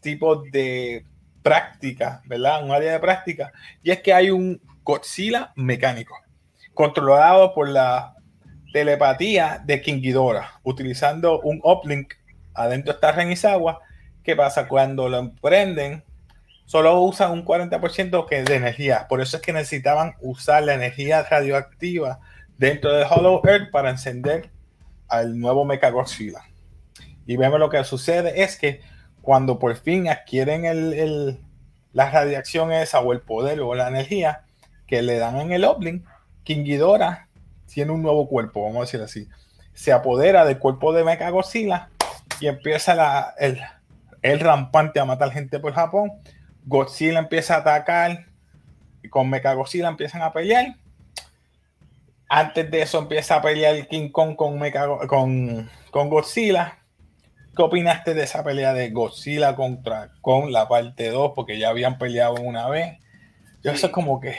tipo 0.00 0.36
de 0.36 1.04
práctica, 1.44 2.22
¿verdad? 2.24 2.64
Un 2.64 2.72
área 2.72 2.92
de 2.92 2.98
práctica. 2.98 3.52
Y 3.82 3.90
es 3.90 4.00
que 4.00 4.14
hay 4.14 4.30
un 4.30 4.60
Godzilla 4.82 5.52
mecánico, 5.54 6.16
controlado 6.72 7.54
por 7.54 7.68
la 7.68 8.14
telepatía 8.72 9.62
de 9.64 9.80
King 9.82 10.02
utilizando 10.62 11.40
un 11.40 11.60
uplink. 11.62 12.14
Adentro 12.54 12.94
está 12.94 13.12
Renizawa. 13.12 13.80
¿Qué 14.22 14.34
pasa? 14.34 14.66
Cuando 14.66 15.08
lo 15.08 15.18
emprenden, 15.18 16.02
solo 16.64 16.98
usan 17.00 17.30
un 17.30 17.44
40% 17.44 18.26
que 18.26 18.42
de 18.42 18.56
energía. 18.56 19.06
Por 19.06 19.20
eso 19.20 19.36
es 19.36 19.42
que 19.42 19.52
necesitaban 19.52 20.14
usar 20.20 20.62
la 20.62 20.74
energía 20.74 21.22
radioactiva 21.22 22.20
dentro 22.56 22.92
de 22.92 23.04
Hollow 23.04 23.42
Earth 23.44 23.70
para 23.70 23.90
encender 23.90 24.50
al 25.08 25.38
nuevo 25.38 25.66
Mechagodzilla. 25.66 26.40
Y 27.26 27.36
vemos 27.36 27.60
lo 27.60 27.68
que 27.68 27.84
sucede 27.84 28.42
es 28.42 28.56
que 28.56 28.80
cuando 29.24 29.58
por 29.58 29.74
fin 29.76 30.08
adquieren 30.08 30.64
el, 30.64 31.40
la 31.92 32.10
radiación 32.10 32.72
esa 32.72 33.00
o 33.00 33.12
el 33.12 33.20
poder 33.20 33.60
o 33.60 33.74
la 33.74 33.88
energía 33.88 34.44
que 34.86 35.02
le 35.02 35.18
dan 35.18 35.40
en 35.40 35.52
el 35.52 35.64
Oblin, 35.64 36.04
King 36.44 36.64
Ghidorah 36.64 37.28
tiene 37.66 37.92
un 37.92 38.02
nuevo 38.02 38.28
cuerpo, 38.28 38.62
vamos 38.62 38.76
a 38.76 38.80
decir 38.82 39.00
así. 39.00 39.28
Se 39.72 39.92
apodera 39.92 40.44
del 40.44 40.58
cuerpo 40.58 40.92
de 40.92 41.02
Mechagodzilla 41.02 41.88
y 42.40 42.46
empieza 42.46 42.94
la, 42.94 43.34
el, 43.38 43.60
el 44.22 44.40
rampante 44.40 45.00
a 45.00 45.04
matar 45.04 45.32
gente 45.32 45.58
por 45.58 45.72
Japón. 45.72 46.12
Godzilla 46.64 47.18
empieza 47.18 47.56
a 47.56 47.58
atacar 47.58 48.26
y 49.02 49.08
con 49.08 49.28
Mechagodzilla 49.28 49.88
empiezan 49.88 50.22
a 50.22 50.32
pelear 50.32 50.76
antes 52.28 52.70
de 52.70 52.82
eso 52.82 52.98
empieza 52.98 53.36
a 53.36 53.42
pelear 53.42 53.86
King 53.86 54.10
Kong 54.10 54.34
con, 54.34 54.58
con, 55.06 55.70
con 55.90 56.10
Godzilla. 56.10 56.78
¿Qué 57.56 57.62
opinaste 57.62 58.14
de 58.14 58.24
esa 58.24 58.42
pelea 58.42 58.74
de 58.74 58.90
Godzilla 58.90 59.54
contra 59.54 60.10
con 60.20 60.52
la 60.52 60.68
parte 60.68 61.10
2? 61.10 61.32
Porque 61.34 61.58
ya 61.58 61.68
habían 61.68 61.98
peleado 61.98 62.34
una 62.34 62.68
vez. 62.68 62.98
Yo 63.62 63.70
eso 63.70 63.86
es 63.86 63.92
como 63.92 64.20
que. 64.20 64.36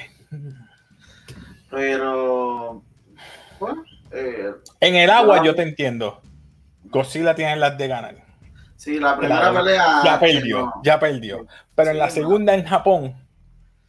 Pero. 1.70 2.84
Bueno. 3.60 3.84
Eh, 4.12 4.52
en 4.80 4.96
el 4.96 5.10
agua 5.10 5.44
yo 5.44 5.56
te 5.56 5.64
entiendo. 5.64 6.22
Godzilla 6.84 7.36
tiene 7.36 7.56
las 7.56 7.78
de 7.78 7.88
ganar. 7.88 8.16
Sí, 8.76 9.00
la 9.00 9.18
primera 9.18 9.52
pelea. 9.54 10.02
Ya 10.04 10.20
perdió, 10.20 10.74
ya 10.84 11.00
perdió. 11.00 11.48
Pero 11.74 11.92
en 11.92 11.98
la 11.98 12.10
segunda 12.10 12.54
en 12.54 12.66
Japón, 12.66 13.16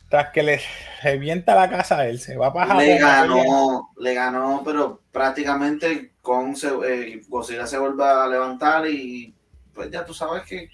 tras 0.09 0.31
que 0.31 0.43
le 0.43 0.61
revienta 1.03 1.55
la 1.55 1.69
casa 1.69 1.99
a 1.99 2.07
él, 2.07 2.19
se 2.19 2.37
va 2.37 2.53
para 2.53 2.75
Le 2.75 2.99
ganó, 2.99 3.91
le 3.99 4.15
ganó, 4.15 4.63
pero 4.65 5.03
prácticamente 5.13 6.13
con 6.27 6.57
eh, 6.85 7.23
Godzilla 7.29 7.69
se 7.69 7.79
vuelve 7.79 8.03
a 8.03 8.27
levantar 8.27 8.85
y 8.89 9.33
pues 9.73 9.93
ya 9.93 10.05
tú 10.05 10.13
sabes 10.13 10.43
que 10.43 10.69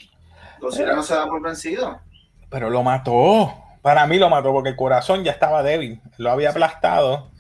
Godzilla 0.59 0.95
no 0.95 1.03
se 1.03 1.15
da 1.15 1.27
por 1.27 1.43
vencido. 1.43 2.01
Pero 2.49 2.71
lo 2.71 2.83
mató. 2.83 3.53
Para 3.83 4.07
mí 4.07 4.17
lo 4.17 4.31
mató 4.31 4.51
porque 4.51 4.71
el 4.71 4.77
corazón 4.77 5.25
ya 5.25 5.33
estaba 5.33 5.63
débil. 5.63 6.01
Lo 6.17 6.31
había 6.31 6.51
aplastado 6.51 7.31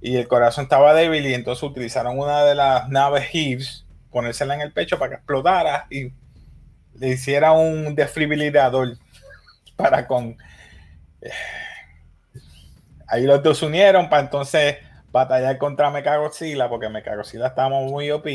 y 0.00 0.16
el 0.16 0.26
corazón 0.26 0.64
estaba 0.64 0.94
débil 0.94 1.24
y 1.26 1.34
entonces 1.34 1.62
utilizaron 1.62 2.18
una 2.18 2.42
de 2.42 2.56
las 2.56 2.88
naves 2.88 3.32
Hives, 3.32 3.86
ponérsela 4.10 4.56
en 4.56 4.60
el 4.60 4.72
pecho 4.72 4.98
para 4.98 5.10
que 5.10 5.16
explotara 5.18 5.86
y 5.90 6.10
le 6.94 7.10
hiciera 7.10 7.52
un 7.52 7.94
desfibrilador 7.94 8.98
para 9.76 10.08
con 10.08 10.36
ahí 13.06 13.22
los 13.22 13.42
dos 13.44 13.62
unieron 13.62 14.08
para 14.08 14.22
entonces 14.22 14.78
batallar 15.14 15.58
contra 15.58 15.92
Mechagodzilla, 15.92 16.68
porque 16.68 16.88
Mechagodzilla 16.88 17.46
estábamos 17.46 17.88
muy 17.88 18.10
OP 18.10 18.26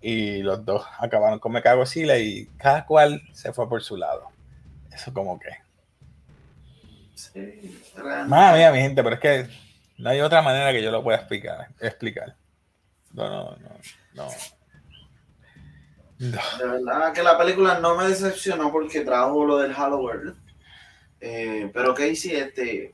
y 0.00 0.42
los 0.42 0.64
dos 0.64 0.86
acabaron 0.96 1.40
con 1.40 1.50
Mechagodzilla 1.50 2.16
y 2.18 2.46
cada 2.56 2.86
cual 2.86 3.20
se 3.32 3.52
fue 3.52 3.68
por 3.68 3.82
su 3.82 3.96
lado. 3.96 4.28
Eso 4.92 5.12
como 5.12 5.40
que. 5.40 5.50
Sí, 7.16 7.82
Madre 8.28 8.58
mía, 8.58 8.70
mi 8.70 8.78
gente, 8.78 9.02
pero 9.02 9.16
es 9.16 9.20
que 9.20 9.48
no 9.98 10.10
hay 10.10 10.20
otra 10.20 10.40
manera 10.40 10.72
que 10.72 10.82
yo 10.82 10.92
lo 10.92 11.02
pueda 11.02 11.18
explicar. 11.18 11.66
explicar. 11.80 12.36
No, 13.12 13.28
no, 13.28 13.56
no, 13.56 13.70
no. 14.14 14.28
De 16.18 16.64
verdad 16.64 17.12
que 17.12 17.24
la 17.24 17.36
película 17.36 17.80
no 17.80 17.96
me 17.96 18.04
decepcionó 18.08 18.70
porque 18.70 19.00
trajo 19.00 19.44
lo 19.44 19.58
del 19.58 19.74
Halloween 19.74 20.36
eh, 21.20 21.70
pero 21.74 21.94
Casey, 21.94 22.36
este, 22.36 22.92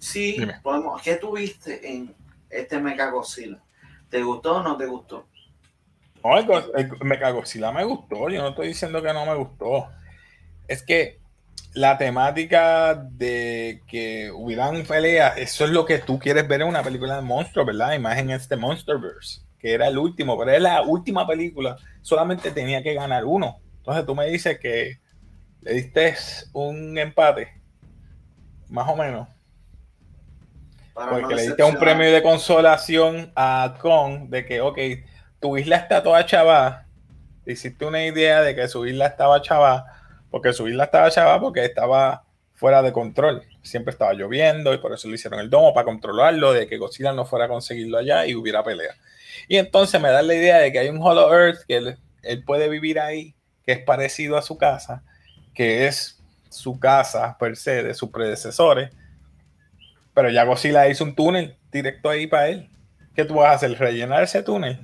sí, 0.00 0.36
podemos, 0.62 1.00
¿qué 1.02 1.14
tuviste 1.14 1.88
en 1.88 2.14
este 2.48 2.80
Mechagodzilla? 2.80 3.58
¿Te 4.08 4.22
gustó 4.22 4.56
o 4.56 4.62
no 4.62 4.76
te 4.76 4.86
gustó? 4.86 5.26
No, 6.24 6.36
el, 6.36 6.90
Mechagodzilla 7.02 7.70
me 7.70 7.84
gustó, 7.84 8.28
yo 8.28 8.42
no 8.42 8.48
estoy 8.48 8.68
diciendo 8.68 9.00
que 9.00 9.12
no 9.12 9.24
me 9.24 9.34
gustó. 9.36 9.88
Es 10.66 10.82
que 10.82 11.20
la 11.74 11.96
temática 11.96 12.94
de 12.94 13.82
que 13.86 14.30
hubieran 14.32 14.82
peleas, 14.84 15.38
eso 15.38 15.64
es 15.64 15.70
lo 15.70 15.84
que 15.84 15.98
tú 15.98 16.18
quieres 16.18 16.48
ver 16.48 16.62
en 16.62 16.68
una 16.68 16.82
película 16.82 17.16
de 17.16 17.22
monstruos, 17.22 17.66
¿verdad? 17.66 17.92
Imagen 17.92 18.30
este 18.30 18.56
Monsterverse, 18.56 19.42
que 19.58 19.72
era 19.72 19.86
el 19.86 19.98
último, 19.98 20.36
pero 20.36 20.50
es 20.50 20.60
la 20.60 20.82
última 20.82 21.26
película, 21.26 21.76
solamente 22.02 22.50
tenía 22.50 22.82
que 22.82 22.94
ganar 22.94 23.24
uno. 23.24 23.58
Entonces 23.78 24.04
tú 24.04 24.14
me 24.14 24.26
dices 24.26 24.58
que 24.58 24.98
le 25.62 25.74
diste 25.74 26.16
un 26.52 26.98
empate, 26.98 27.60
más 28.68 28.88
o 28.88 28.96
menos. 28.96 29.28
Porque 31.08 31.34
le 31.34 31.42
diste 31.42 31.62
un 31.62 31.76
premio 31.76 32.12
de 32.12 32.22
consolación 32.22 33.32
a 33.36 33.76
Con 33.80 34.30
de 34.30 34.44
que, 34.44 34.60
ok, 34.60 34.78
tu 35.40 35.56
isla 35.56 35.76
está 35.76 36.02
toda 36.02 36.24
chava. 36.26 36.86
Hiciste 37.46 37.84
una 37.84 38.04
idea 38.04 38.42
de 38.42 38.54
que 38.54 38.68
su 38.68 38.86
isla 38.86 39.06
estaba 39.06 39.40
chava, 39.40 39.86
porque 40.30 40.52
su 40.52 40.68
isla 40.68 40.84
estaba 40.84 41.10
chava 41.10 41.40
porque 41.40 41.64
estaba 41.64 42.24
fuera 42.54 42.82
de 42.82 42.92
control. 42.92 43.42
Siempre 43.62 43.92
estaba 43.92 44.12
lloviendo 44.12 44.74
y 44.74 44.78
por 44.78 44.92
eso 44.92 45.08
le 45.08 45.14
hicieron 45.14 45.40
el 45.40 45.48
domo 45.48 45.72
para 45.72 45.86
controlarlo, 45.86 46.52
de 46.52 46.66
que 46.66 46.76
Godzilla 46.76 47.12
no 47.12 47.24
fuera 47.24 47.46
a 47.46 47.48
conseguirlo 47.48 47.98
allá 47.98 48.26
y 48.26 48.34
hubiera 48.34 48.62
pelea. 48.62 48.94
Y 49.48 49.56
entonces 49.56 50.00
me 50.00 50.10
da 50.10 50.22
la 50.22 50.34
idea 50.34 50.58
de 50.58 50.70
que 50.70 50.78
hay 50.78 50.88
un 50.88 51.02
Hollow 51.02 51.32
Earth 51.32 51.64
que 51.66 51.76
él, 51.76 51.98
él 52.22 52.44
puede 52.44 52.68
vivir 52.68 53.00
ahí, 53.00 53.34
que 53.64 53.72
es 53.72 53.78
parecido 53.78 54.36
a 54.36 54.42
su 54.42 54.58
casa, 54.58 55.02
que 55.54 55.86
es 55.86 56.20
su 56.50 56.78
casa 56.78 57.36
per 57.38 57.56
se 57.56 57.82
de 57.82 57.94
sus 57.94 58.10
predecesores. 58.10 58.90
Pero 60.14 60.30
ya 60.30 60.44
Godzilla 60.44 60.88
hizo 60.88 61.04
un 61.04 61.14
túnel 61.14 61.56
directo 61.70 62.10
ahí 62.10 62.26
para 62.26 62.48
él. 62.48 62.70
¿Qué 63.14 63.24
tú 63.24 63.34
vas 63.34 63.50
a 63.50 63.54
hacer? 63.54 63.78
¿Rellenar 63.78 64.22
ese 64.22 64.42
túnel? 64.42 64.80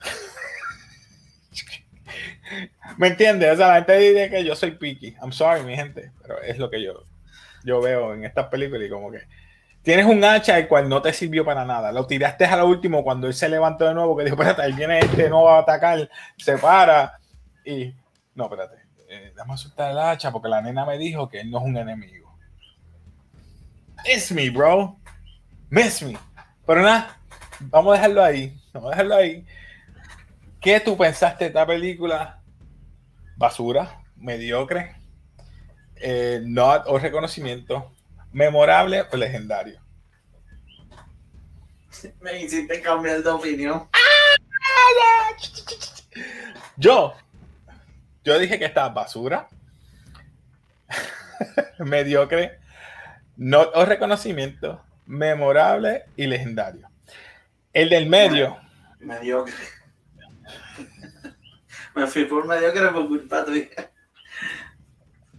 ¿Me 2.98 3.08
entiendes? 3.08 3.52
O 3.52 3.56
sea, 3.56 3.68
la 3.68 3.74
gente 3.76 3.98
dice 3.98 4.30
que 4.30 4.44
yo 4.44 4.56
soy 4.56 4.72
picky. 4.72 5.14
I'm 5.22 5.32
sorry, 5.32 5.62
mi 5.62 5.74
gente, 5.74 6.10
pero 6.22 6.40
es 6.42 6.58
lo 6.58 6.70
que 6.70 6.82
yo, 6.82 7.04
yo 7.64 7.80
veo 7.80 8.14
en 8.14 8.24
estas 8.24 8.46
películas 8.46 8.86
y 8.86 8.90
como 8.90 9.10
que 9.10 9.22
tienes 9.82 10.06
un 10.06 10.24
hacha 10.24 10.58
el 10.58 10.68
cual 10.68 10.88
no 10.88 11.02
te 11.02 11.12
sirvió 11.12 11.44
para 11.44 11.64
nada. 11.64 11.92
Lo 11.92 12.06
tiraste 12.06 12.44
a 12.44 12.56
lo 12.56 12.66
último 12.66 13.04
cuando 13.04 13.26
él 13.26 13.34
se 13.34 13.48
levantó 13.48 13.86
de 13.86 13.94
nuevo, 13.94 14.16
que 14.16 14.24
dijo, 14.24 14.36
espérate, 14.36 14.62
ahí 14.62 14.72
viene 14.72 15.00
este, 15.00 15.28
no 15.28 15.44
va 15.44 15.58
a 15.58 15.60
atacar, 15.60 16.08
se 16.36 16.58
para 16.58 17.18
y... 17.64 17.94
No, 18.34 18.44
espérate 18.44 18.82
eh, 19.12 19.34
a 19.36 19.56
soltar 19.56 19.90
el 19.90 19.98
hacha 19.98 20.32
porque 20.32 20.48
la 20.48 20.62
nena 20.62 20.86
me 20.86 20.96
dijo 20.96 21.28
que 21.28 21.40
él 21.40 21.50
no 21.50 21.58
es 21.58 21.64
un 21.64 21.76
enemigo. 21.76 22.21
Miss 24.04 24.32
me, 24.32 24.50
bro. 24.50 24.98
Miss 25.70 26.02
me. 26.02 26.16
Pero 26.66 26.82
nada, 26.82 27.18
vamos 27.60 27.92
a 27.92 27.96
dejarlo 27.96 28.22
ahí. 28.22 28.56
Vamos 28.72 28.88
a 28.88 28.90
dejarlo 28.90 29.16
ahí. 29.16 29.46
¿Qué 30.60 30.80
tú 30.80 30.96
pensaste 30.96 31.44
de 31.44 31.48
esta 31.48 31.66
película? 31.66 32.40
Basura, 33.36 34.00
mediocre, 34.16 34.94
eh, 35.96 36.40
no 36.44 36.70
o 36.86 36.98
reconocimiento. 36.98 37.92
memorable 38.32 39.04
o 39.12 39.16
legendario. 39.16 39.78
Me 42.20 42.40
hiciste 42.42 42.80
cambiar 42.80 43.22
de 43.22 43.30
opinión. 43.30 43.88
Yo, 46.76 47.14
yo 48.24 48.38
dije 48.38 48.58
que 48.58 48.64
estaba 48.64 48.88
basura, 48.88 49.48
mediocre, 51.78 52.58
no 53.36 53.62
o 53.74 53.84
reconocimiento, 53.84 54.82
memorable 55.06 56.04
y 56.16 56.26
legendario. 56.26 56.88
El 57.72 57.88
del 57.88 58.08
medio. 58.08 58.56
Mediocre. 59.00 59.54
Me 61.94 62.06
fui 62.06 62.24
por 62.24 62.46
mediocre 62.46 62.88
por 62.88 63.06
culpa 63.06 63.44
tuya. 63.44 63.92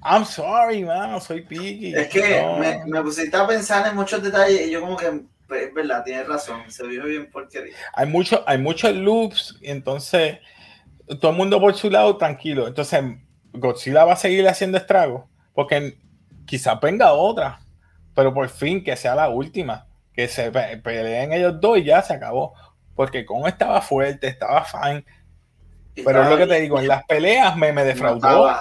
I'm 0.06 0.26
sorry, 0.26 0.84
man, 0.84 1.20
soy 1.22 1.42
piqui. 1.42 1.96
Es 1.96 2.10
que 2.10 2.44
me, 2.60 2.86
me, 2.86 3.02
pusiste 3.02 3.36
a 3.38 3.48
pensar 3.48 3.88
en 3.88 3.96
muchos 3.96 4.22
detalles 4.22 4.68
y 4.68 4.72
yo 4.72 4.82
como 4.82 4.98
que, 4.98 5.24
pues, 5.48 5.68
es 5.68 5.74
verdad, 5.74 6.04
tienes 6.04 6.28
razón, 6.28 6.70
se 6.70 6.86
vio 6.86 7.06
bien 7.06 7.32
porquería. 7.32 7.74
Hay, 7.94 8.08
mucho, 8.08 8.44
hay 8.46 8.58
muchos 8.58 8.94
loops, 8.94 9.58
y 9.62 9.72
entonces 9.72 10.40
todo 11.22 11.32
el 11.32 11.38
mundo 11.38 11.60
por 11.60 11.74
su 11.76 11.90
lado 11.90 12.18
tranquilo. 12.18 12.68
Entonces 12.68 13.02
Godzilla 13.54 14.04
va 14.04 14.14
a 14.14 14.18
seguir 14.18 14.48
haciendo 14.48 14.78
estragos, 14.78 15.24
porque 15.54 15.98
quizá 16.46 16.76
venga 16.76 17.14
otra, 17.14 17.62
pero 18.16 18.34
por 18.34 18.50
fin 18.50 18.84
que 18.84 18.96
sea 18.96 19.16
la 19.16 19.30
última, 19.30 19.88
que 20.14 20.28
se 20.28 20.52
peleen 20.52 21.34
ellos 21.34 21.60
dos 21.60 21.78
y 21.78 21.84
ya 21.84 22.02
se 22.02 22.14
acabó. 22.14 22.54
Porque 22.96 23.26
Kong 23.26 23.48
estaba 23.48 23.82
fuerte, 23.82 24.28
estaba 24.28 24.64
fine. 24.66 25.04
Pero 25.96 26.24
es 26.24 26.30
lo 26.30 26.38
que 26.38 26.48
te 26.48 26.62
digo, 26.62 26.80
en 26.80 26.88
las 26.88 27.04
peleas 27.06 27.56
me, 27.56 27.72
me 27.72 27.84
defraudó. 27.84 28.56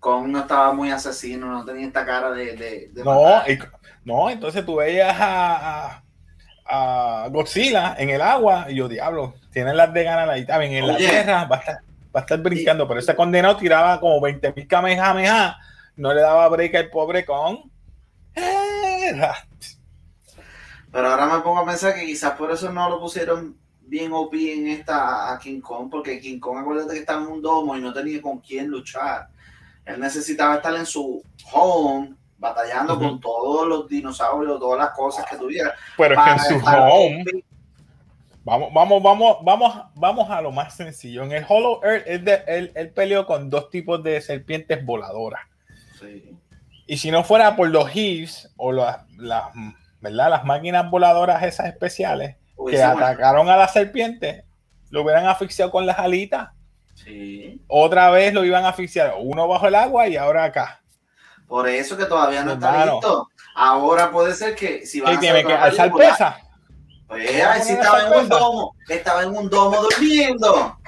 Kong 0.00 0.28
no 0.28 0.40
estaba 0.40 0.72
muy 0.72 0.90
asesino, 0.90 1.46
no 1.46 1.64
tenía 1.64 1.86
esta 1.86 2.04
cara 2.04 2.30
de. 2.30 2.56
de, 2.56 2.90
no, 3.04 3.42
no, 4.04 4.30
entonces 4.30 4.64
tú 4.64 4.76
veías 4.76 5.16
a, 5.18 6.02
a, 6.64 7.28
Godzilla 7.30 7.96
en 7.98 8.10
el 8.10 8.22
agua 8.22 8.66
y 8.68 8.76
yo, 8.76 8.88
diablo, 8.88 9.34
tienen 9.52 9.76
las 9.76 9.92
de 9.92 10.04
ganar 10.04 10.30
ahí 10.30 10.46
también. 10.46 10.72
En 10.72 10.86
la 10.86 10.96
tierra 10.96 11.44
va 11.44 11.56
a 11.56 11.58
estar, 11.58 11.74
va 12.14 12.20
a 12.20 12.20
estar 12.20 12.38
brincando, 12.40 12.86
pero 12.86 13.00
ese 13.00 13.16
condenado 13.16 13.56
tiraba 13.56 13.98
como 13.98 14.20
20 14.20 14.52
mil 14.54 14.68
kamehameha, 14.68 15.58
no 15.96 16.14
le 16.14 16.20
daba 16.20 16.48
break 16.48 16.74
al 16.76 16.90
pobre 16.90 17.24
Kong. 17.24 17.58
Pero 20.90 21.08
ahora 21.08 21.26
me 21.26 21.40
pongo 21.40 21.58
a 21.58 21.66
pensar 21.66 21.94
que 21.94 22.06
quizás 22.06 22.32
por 22.32 22.50
eso 22.50 22.72
no 22.72 22.88
lo 22.88 23.00
pusieron 23.00 23.56
bien 23.80 24.12
OP 24.12 24.34
en 24.34 24.68
esta 24.68 25.32
a 25.32 25.38
King 25.38 25.60
Kong, 25.60 25.88
porque 25.90 26.20
King 26.20 26.38
Kong, 26.38 26.58
acuérdate 26.58 26.94
que 26.94 27.00
estaba 27.00 27.22
en 27.22 27.28
un 27.28 27.42
domo 27.42 27.76
y 27.76 27.80
no 27.80 27.92
tenía 27.92 28.20
con 28.20 28.38
quién 28.38 28.68
luchar. 28.68 29.28
Él 29.84 30.00
necesitaba 30.00 30.56
estar 30.56 30.74
en 30.74 30.86
su 30.86 31.22
home 31.52 32.14
batallando 32.38 32.98
con 32.98 33.20
todos 33.20 33.66
los 33.66 33.88
dinosaurios, 33.88 34.60
todas 34.60 34.78
las 34.78 34.90
cosas 34.90 35.26
que 35.28 35.36
tuviera. 35.36 35.74
Pero 35.96 36.14
es 36.14 36.20
que 36.20 36.30
en 36.30 36.60
su 36.60 36.66
home. 36.66 37.24
Vamos, 38.44 38.72
vamos, 38.72 39.02
vamos, 39.02 39.36
vamos, 39.42 39.82
vamos 39.94 40.30
a 40.30 40.40
lo 40.40 40.50
más 40.50 40.74
sencillo. 40.74 41.22
En 41.24 41.32
el 41.32 41.44
Hollow 41.46 41.80
Earth, 41.82 42.06
él, 42.46 42.92
peleó 42.94 43.26
con 43.26 43.50
dos 43.50 43.68
tipos 43.68 44.02
de 44.02 44.22
serpientes 44.22 44.82
voladoras. 44.86 45.42
Y 46.88 46.96
si 46.96 47.10
no 47.10 47.22
fuera 47.22 47.54
por 47.54 47.68
los 47.68 47.90
Heaves 47.90 48.50
o 48.56 48.72
las, 48.72 48.96
¿verdad? 50.00 50.30
las 50.30 50.44
máquinas 50.46 50.90
voladoras 50.90 51.42
esas 51.42 51.66
especiales 51.66 52.36
que 52.66 52.82
atacaron 52.82 53.50
a 53.50 53.58
la 53.58 53.68
serpiente, 53.68 54.46
lo 54.88 55.02
hubieran 55.02 55.26
asfixiado 55.26 55.70
con 55.70 55.84
las 55.84 55.98
alitas. 55.98 56.48
Otra 57.66 58.10
vez 58.10 58.32
lo 58.32 58.42
iban 58.42 58.64
a 58.64 58.70
asfixiar, 58.70 59.14
uno 59.18 59.46
bajo 59.46 59.68
el 59.68 59.74
agua 59.74 60.08
y 60.08 60.16
ahora 60.16 60.44
acá. 60.44 60.80
Por 61.46 61.68
eso 61.68 61.94
que 61.98 62.06
todavía 62.06 62.42
no 62.42 62.54
está 62.54 62.86
listo. 62.86 63.28
Ahora 63.54 64.10
puede 64.10 64.34
ser 64.34 64.54
que 64.54 64.86
si 64.86 65.00
va 65.00 65.10
a 65.10 65.20
tiene 65.20 65.44
que 65.44 65.52
alzar 65.52 65.92
pesa. 65.92 66.38
Pues 67.06 67.30
si 67.64 67.72
estaba 67.72 68.06
en 68.06 68.12
un 68.14 68.28
domo, 68.30 68.74
estaba 68.88 69.22
en 69.24 69.36
un 69.36 69.50
domo 69.50 69.82
durmiendo. 69.82 70.78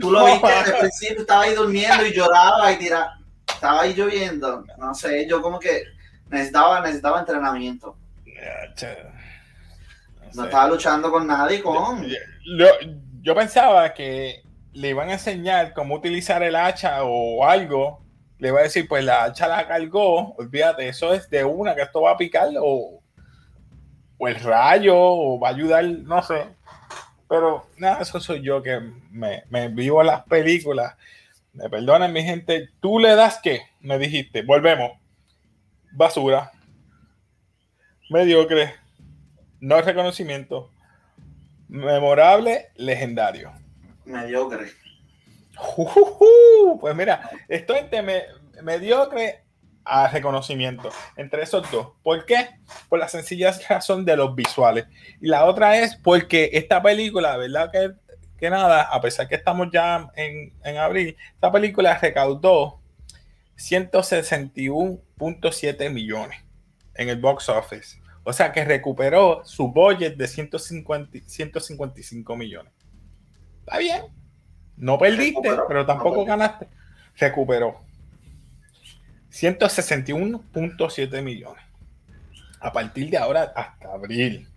Tú 0.00 0.10
lo 0.10 0.26
viste 0.26 0.52
al 0.52 0.78
principio, 0.78 1.20
estaba 1.20 1.42
ahí 1.42 1.54
durmiendo 1.54 2.04
y 2.04 2.12
lloraba 2.12 2.72
y 2.72 2.76
tiraba. 2.76 3.18
Estaba 3.64 3.80
ahí 3.80 3.94
lloviendo. 3.94 4.62
No 4.76 4.94
sé, 4.94 5.26
yo 5.26 5.40
como 5.40 5.58
que 5.58 5.84
necesitaba, 6.28 6.82
necesitaba 6.82 7.20
entrenamiento. 7.20 7.96
No, 10.34 10.44
estaba 10.44 10.68
luchando 10.68 11.10
con 11.10 11.26
nadie, 11.26 11.62
con. 11.62 12.06
Yo, 12.06 12.66
yo 13.22 13.34
pensaba 13.34 13.94
que 13.94 14.42
le 14.74 14.90
iban 14.90 15.08
a 15.08 15.14
enseñar 15.14 15.72
cómo 15.72 15.94
utilizar 15.94 16.42
el 16.42 16.56
hacha 16.56 17.04
o 17.04 17.42
algo, 17.46 18.04
le 18.36 18.48
iba 18.48 18.60
a 18.60 18.64
decir, 18.64 18.86
pues 18.86 19.02
la 19.02 19.24
hacha 19.24 19.48
la 19.48 19.66
cargó, 19.66 20.34
olvídate, 20.34 20.86
eso 20.86 21.14
es 21.14 21.30
de 21.30 21.42
una 21.42 21.74
que 21.74 21.80
esto 21.80 22.02
va 22.02 22.10
a 22.10 22.18
picar 22.18 22.48
o, 22.60 23.00
o 24.18 24.28
el 24.28 24.34
rayo 24.40 24.94
o 24.94 25.40
va 25.40 25.48
a 25.48 25.52
ayudar, 25.52 25.86
no 25.86 26.20
sé. 26.20 26.48
Pero 27.30 27.66
nada, 27.78 28.02
eso 28.02 28.20
soy 28.20 28.42
yo 28.42 28.62
que 28.62 28.78
me, 29.10 29.44
me 29.48 29.68
vivo 29.68 30.02
las 30.02 30.22
películas. 30.24 30.96
Me 31.54 31.68
perdonen 31.70 32.12
mi 32.12 32.22
gente, 32.22 32.70
tú 32.80 32.98
le 32.98 33.14
das 33.14 33.40
que, 33.40 33.62
me 33.80 33.98
dijiste, 33.98 34.42
volvemos. 34.42 34.92
Basura, 35.92 36.50
mediocre, 38.10 38.74
no 39.60 39.80
reconocimiento, 39.80 40.70
memorable, 41.68 42.70
legendario 42.74 43.52
mediocre. 44.04 44.72
pues 46.80 46.94
mira, 46.94 47.30
esto 47.48 47.74
entre 47.74 48.02
mediocre 48.62 49.42
a 49.84 50.08
reconocimiento 50.08 50.90
entre 51.16 51.42
esos 51.42 51.70
dos. 51.70 51.88
¿Por 52.02 52.24
qué? 52.24 52.48
Por 52.88 52.98
la 52.98 53.08
sencilla 53.08 53.54
razón 53.68 54.04
de 54.04 54.16
los 54.16 54.34
visuales. 54.34 54.86
Y 55.20 55.28
la 55.28 55.44
otra 55.44 55.78
es 55.78 55.96
porque 55.96 56.50
esta 56.54 56.82
película, 56.82 57.36
¿verdad? 57.36 57.70
Que, 57.70 57.92
que 58.38 58.50
nada, 58.50 58.82
a 58.82 59.00
pesar 59.00 59.28
que 59.28 59.36
estamos 59.36 59.68
ya 59.72 60.10
en, 60.16 60.52
en 60.64 60.76
abril, 60.76 61.16
esta 61.34 61.52
película 61.52 61.96
recaudó 61.98 62.80
161.7 63.56 65.90
millones 65.90 66.44
en 66.94 67.08
el 67.08 67.20
box 67.20 67.48
office. 67.48 67.98
O 68.24 68.32
sea 68.32 68.50
que 68.52 68.64
recuperó 68.64 69.44
su 69.44 69.68
budget 69.68 70.16
de 70.16 70.26
150, 70.26 71.18
155 71.26 72.36
millones. 72.36 72.72
Está 73.60 73.78
bien. 73.78 74.02
No 74.76 74.98
perdiste, 74.98 75.56
pero 75.68 75.86
tampoco 75.86 76.24
ganaste. 76.24 76.66
Recuperó. 77.16 77.80
161.7 79.30 81.22
millones. 81.22 81.62
A 82.60 82.72
partir 82.72 83.10
de 83.10 83.18
ahora 83.18 83.52
hasta 83.54 83.92
abril. 83.92 84.48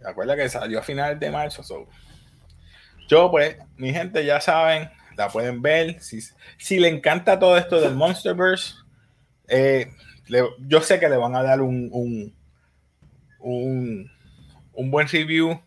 Recuerda 0.00 0.36
que 0.36 0.48
salió 0.48 0.78
a 0.78 0.82
finales 0.82 1.18
de 1.18 1.30
marzo. 1.30 1.62
Yo, 3.08 3.30
pues, 3.30 3.56
mi 3.76 3.92
gente 3.92 4.24
ya 4.24 4.40
saben, 4.40 4.90
la 5.16 5.28
pueden 5.28 5.62
ver. 5.62 6.00
Si, 6.00 6.20
si 6.58 6.78
le 6.78 6.88
encanta 6.88 7.38
todo 7.38 7.56
esto 7.56 7.80
del 7.80 7.94
Monsterverse, 7.94 8.74
eh, 9.48 9.90
yo 10.66 10.80
sé 10.80 10.98
que 10.98 11.08
le 11.08 11.16
van 11.16 11.36
a 11.36 11.42
dar 11.42 11.60
un, 11.60 11.88
un, 11.92 12.34
un, 13.40 14.10
un 14.72 14.90
buen 14.90 15.08
review 15.08 15.60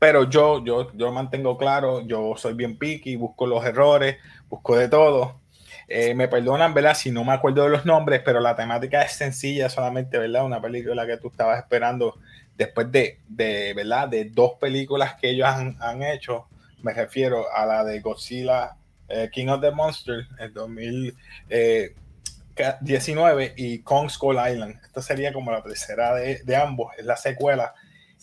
pero 0.00 0.24
yo, 0.30 0.64
yo, 0.64 0.90
yo 0.94 1.12
mantengo 1.12 1.58
claro, 1.58 2.00
yo 2.06 2.34
soy 2.34 2.54
bien 2.54 2.78
picky, 2.78 3.16
busco 3.16 3.46
los 3.46 3.62
errores, 3.66 4.16
busco 4.48 4.74
de 4.74 4.88
todo. 4.88 5.42
Eh, 5.88 6.14
me 6.14 6.26
perdonan, 6.26 6.72
¿verdad? 6.72 6.94
Si 6.94 7.10
no 7.10 7.22
me 7.22 7.34
acuerdo 7.34 7.64
de 7.64 7.68
los 7.68 7.84
nombres, 7.84 8.22
pero 8.24 8.40
la 8.40 8.56
temática 8.56 9.02
es 9.02 9.12
sencilla, 9.12 9.68
solamente, 9.68 10.16
¿verdad? 10.16 10.46
Una 10.46 10.60
película 10.62 11.06
que 11.06 11.18
tú 11.18 11.28
estabas 11.28 11.58
esperando 11.58 12.18
después 12.56 12.90
de, 12.90 13.18
de 13.28 13.74
¿verdad? 13.74 14.08
De 14.08 14.24
dos 14.24 14.52
películas 14.58 15.16
que 15.20 15.30
ellos 15.30 15.46
han, 15.46 15.76
han 15.80 16.02
hecho. 16.02 16.48
Me 16.82 16.92
refiero 16.92 17.46
a 17.52 17.66
la 17.66 17.84
de 17.84 18.00
Godzilla, 18.00 18.76
eh, 19.08 19.28
King 19.32 19.48
of 19.48 19.60
the 19.60 19.70
Monsters, 19.70 20.28
en 20.38 20.52
2019, 20.54 23.44
eh, 23.44 23.54
y 23.56 23.80
Kong 23.80 24.08
Skull 24.08 24.36
Island. 24.36 24.80
Esta 24.84 25.02
sería 25.02 25.32
como 25.32 25.50
la 25.50 25.62
tercera 25.62 26.14
de, 26.14 26.42
de 26.44 26.56
ambos, 26.56 26.92
es 26.96 27.04
la 27.04 27.16
secuela. 27.16 27.74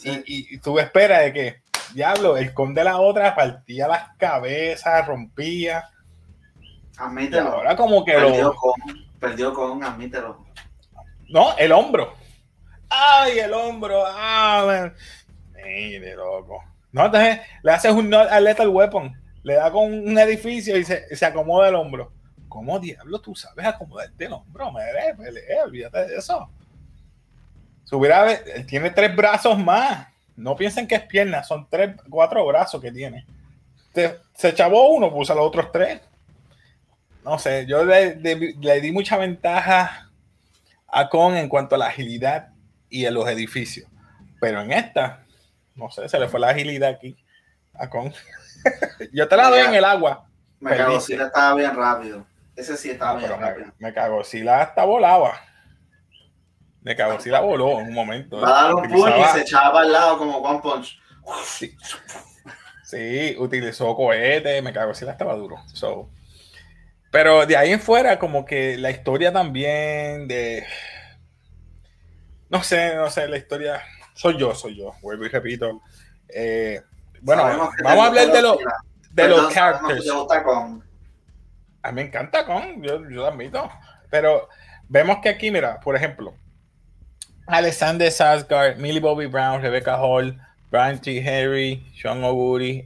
Y, 0.04 0.54
y, 0.54 0.58
tú 0.60 0.80
esperas 0.80 1.24
de 1.24 1.34
que 1.34 1.62
diablo, 1.94 2.38
el 2.38 2.54
con 2.54 2.74
de 2.74 2.84
la 2.84 3.00
otra 3.00 3.36
partía 3.36 3.88
las 3.88 4.16
cabezas, 4.18 5.08
rompía. 5.08 5.90
Admítelo. 6.98 7.50
Ahora 7.50 7.76
como 7.76 8.06
que 8.06 8.14
perdió 8.14 8.44
lo... 8.44 8.56
con, 8.56 8.74
perdió 9.20 9.54
con, 9.54 9.84
admítelo. 9.84 10.46
No, 11.30 11.58
el 11.58 11.72
hombro. 11.72 12.14
Ay, 12.90 13.40
el 13.40 13.54
hombro. 13.54 14.04
Ah, 14.06 14.92
Mire, 15.56 16.16
loco. 16.16 16.64
No, 16.92 17.06
entonces 17.06 17.40
le 17.64 17.72
haces 17.72 17.92
un 17.92 18.14
al 18.14 18.44
Lethal 18.44 18.70
Weapon. 18.70 19.16
Le 19.44 19.56
da 19.56 19.72
con 19.72 19.92
un 19.92 20.18
edificio 20.18 20.78
y 20.78 20.84
se, 20.84 21.16
se 21.16 21.26
acomoda 21.26 21.70
el 21.70 21.76
hombro. 21.76 22.12
¿Cómo 22.50 22.80
diablo 22.80 23.20
tú 23.20 23.36
sabes 23.36 23.66
acomodarte 23.66 24.26
el 24.26 24.34
hombro? 24.34 24.72
Me 24.72 24.82
pelea, 25.16 25.64
olvídate 25.64 26.08
de 26.08 26.18
eso. 26.18 26.50
Subirá, 27.84 28.32
él 28.32 28.66
tiene 28.66 28.90
tres 28.90 29.16
brazos 29.16 29.58
más. 29.58 30.08
No 30.36 30.56
piensen 30.56 30.88
que 30.88 30.96
es 30.96 31.04
pierna, 31.04 31.44
son 31.44 31.68
tres, 31.70 31.96
cuatro 32.10 32.46
brazos 32.46 32.82
que 32.82 32.92
tiene. 32.92 33.26
se 34.34 34.54
chavó 34.54 34.90
uno, 34.90 35.12
puso 35.12 35.34
los 35.34 35.46
otros 35.46 35.72
tres. 35.72 36.02
No 37.24 37.38
sé, 37.38 37.66
yo 37.66 37.84
le, 37.84 38.82
di 38.82 38.92
mucha 38.92 39.18
ventaja 39.18 40.10
a 40.88 41.10
Kong 41.10 41.36
en 41.36 41.50
cuanto 41.50 41.76
a 41.76 41.78
la 41.78 41.88
agilidad 41.88 42.50
y 42.90 43.06
en 43.06 43.14
los 43.14 43.28
edificios. 43.28 43.90
Pero 44.40 44.62
en 44.62 44.72
esta, 44.72 45.26
no 45.78 45.90
sé, 45.90 46.10
se 46.10 46.20
le 46.20 46.28
fue 46.28 46.40
la 46.40 46.50
agilidad 46.50 46.90
aquí 46.90 47.18
a 47.74 47.90
Kong. 47.90 48.12
Yo 49.14 49.28
te 49.28 49.38
la 49.38 49.50
doy 49.50 49.62
en 49.62 49.76
el 49.76 49.86
agua. 49.86 50.28
Me 50.60 50.76
cago 50.76 51.00
si 51.00 51.16
la 51.16 51.28
estaba 51.28 51.56
bien 51.56 51.76
rápido. 51.76 52.26
Ese 52.56 52.76
sí 52.76 52.90
estaba 52.90 53.20
bien 53.20 53.30
rápido. 53.40 53.72
Me, 53.78 53.94
cago 53.94 54.24
si 54.24 54.42
la 54.42 54.62
hasta 54.62 54.84
volaba. 54.84 55.40
Me 56.82 56.96
cago 56.96 57.20
si 57.20 57.30
la 57.30 57.42
voló 57.42 57.80
en 57.80 57.88
un 57.88 57.94
momento. 57.94 58.42
Va 58.42 58.50
a 58.50 58.64
dar 58.64 58.76
un 58.76 58.90
puño 58.90 59.20
y 59.20 59.24
se 59.26 59.42
echaba 59.42 59.74
para 59.74 59.86
el 59.86 59.92
lado 59.92 60.18
como 60.18 60.38
One 60.38 60.60
Punch. 60.62 61.00
Sí. 62.84 63.36
utilizó 63.38 63.96
cohete, 63.96 64.62
me 64.62 64.74
cago 64.74 64.94
si 64.96 65.06
la 65.06 65.12
estaba 65.12 65.36
duro. 65.36 65.58
Pero 67.12 67.46
de 67.46 67.56
ahí 67.56 67.72
en 67.72 67.80
fuera, 67.80 68.18
como 68.18 68.46
que 68.46 68.78
la 68.78 68.90
historia 68.90 69.32
también 69.32 70.28
de. 70.28 70.66
No 72.50 72.64
sé, 72.64 72.96
no 72.96 73.10
sé, 73.12 73.28
la 73.28 73.38
historia. 73.38 73.84
Soy 74.18 74.36
yo, 74.38 74.56
soy 74.56 74.76
yo. 74.76 74.94
Vuelvo 75.02 75.26
y 75.26 75.30
repito. 75.30 75.80
Eh, 76.28 76.82
bueno, 77.22 77.44
vamos 77.44 78.04
a 78.04 78.08
hablar 78.08 78.32
de, 78.32 78.42
lo, 78.42 78.58
de 79.12 79.28
los 79.28 79.54
characters. 79.54 80.06
A 81.84 81.92
mí 81.92 81.96
me 81.96 82.02
encanta 82.02 82.44
con, 82.44 82.82
yo, 82.82 83.02
yo 83.04 83.10
lo 83.10 83.28
admito. 83.28 83.70
Pero 84.10 84.50
vemos 84.90 85.20
que 85.22 85.30
aquí, 85.30 85.52
mira, 85.52 85.80
por 85.80 85.96
ejemplo, 85.96 86.34
Alexander 87.46 88.12
Sasgard, 88.12 88.78
Millie 88.78 89.00
Bobby 89.00 89.28
Brown, 89.28 89.62
Rebecca 89.62 89.98
Hall, 90.02 90.36
Brian 90.72 91.00
T. 91.00 91.22
Harry, 91.22 91.86
Sean 91.96 92.24
O'Woody, 92.24 92.86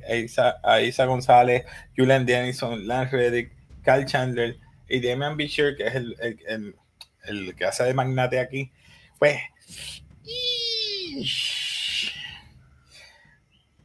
Aisa, 0.64 1.06
González, 1.06 1.66
Julian 1.96 2.26
Dennison, 2.26 2.86
Lance 2.88 3.16
Reddick, 3.16 3.54
Carl 3.84 4.06
Chandler 4.06 4.58
y 4.90 5.00
Damian 5.00 5.38
Beecher, 5.38 5.78
que 5.78 5.88
es 5.88 5.96
el, 5.96 6.16
el, 6.20 6.76
el, 7.24 7.56
que 7.56 7.66
hace 7.66 7.86
de 7.86 7.94
magnate 7.94 8.38
aquí. 8.38 8.70
Pues. 9.18 9.38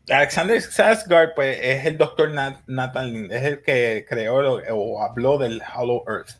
Alexander 0.08 0.60
Sasgard, 0.60 1.34
pues 1.34 1.58
es 1.60 1.84
el 1.84 1.98
doctor 1.98 2.30
Nathan 2.30 3.30
es 3.30 3.42
el 3.42 3.62
que 3.62 4.06
creó 4.08 4.62
o 4.72 5.02
habló 5.02 5.36
del 5.38 5.62
Hollow 5.74 6.04
Earth. 6.08 6.36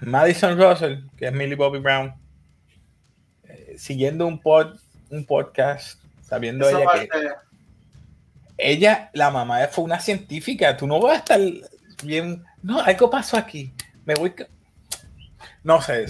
Madison 0.00 0.58
Russell, 0.58 0.98
que 1.16 1.26
es 1.26 1.32
Millie 1.32 1.54
Bobby 1.54 1.78
Brown, 1.78 2.14
eh, 3.44 3.76
siguiendo 3.78 4.26
un, 4.26 4.40
pod, 4.40 4.78
un 5.10 5.24
podcast, 5.24 6.00
sabiendo 6.22 6.68
ella 6.68 6.86
que 6.92 7.08
ella, 8.58 9.10
la 9.12 9.30
mamá 9.30 9.66
fue 9.68 9.84
una 9.84 9.98
científica, 9.98 10.76
tú 10.76 10.86
no 10.86 11.00
vas 11.00 11.12
a 11.12 11.16
estar 11.16 11.40
bien, 12.04 12.44
no, 12.62 12.80
algo 12.80 13.10
pasó 13.10 13.36
aquí, 13.36 13.72
me 14.04 14.14
voy, 14.14 14.34
no 15.62 15.80
sé, 15.80 16.06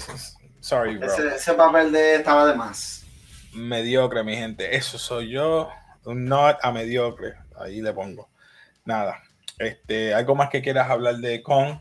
sorry, 0.60 0.96
bro. 0.96 1.06
Ese, 1.06 1.36
ese 1.36 1.54
papel 1.54 1.92
de 1.92 2.16
estaba 2.16 2.46
de 2.46 2.54
más. 2.54 3.01
Mediocre, 3.54 4.24
mi 4.24 4.36
gente, 4.36 4.76
eso 4.76 4.98
soy 4.98 5.30
yo 5.30 5.68
un 6.04 6.24
not 6.24 6.58
a 6.62 6.72
mediocre. 6.72 7.34
Ahí 7.58 7.80
le 7.80 7.92
pongo. 7.92 8.28
Nada. 8.84 9.22
Este, 9.58 10.14
¿Algo 10.14 10.34
más 10.34 10.50
que 10.50 10.62
quieras 10.62 10.90
hablar 10.90 11.16
de 11.16 11.42
Kong? 11.42 11.78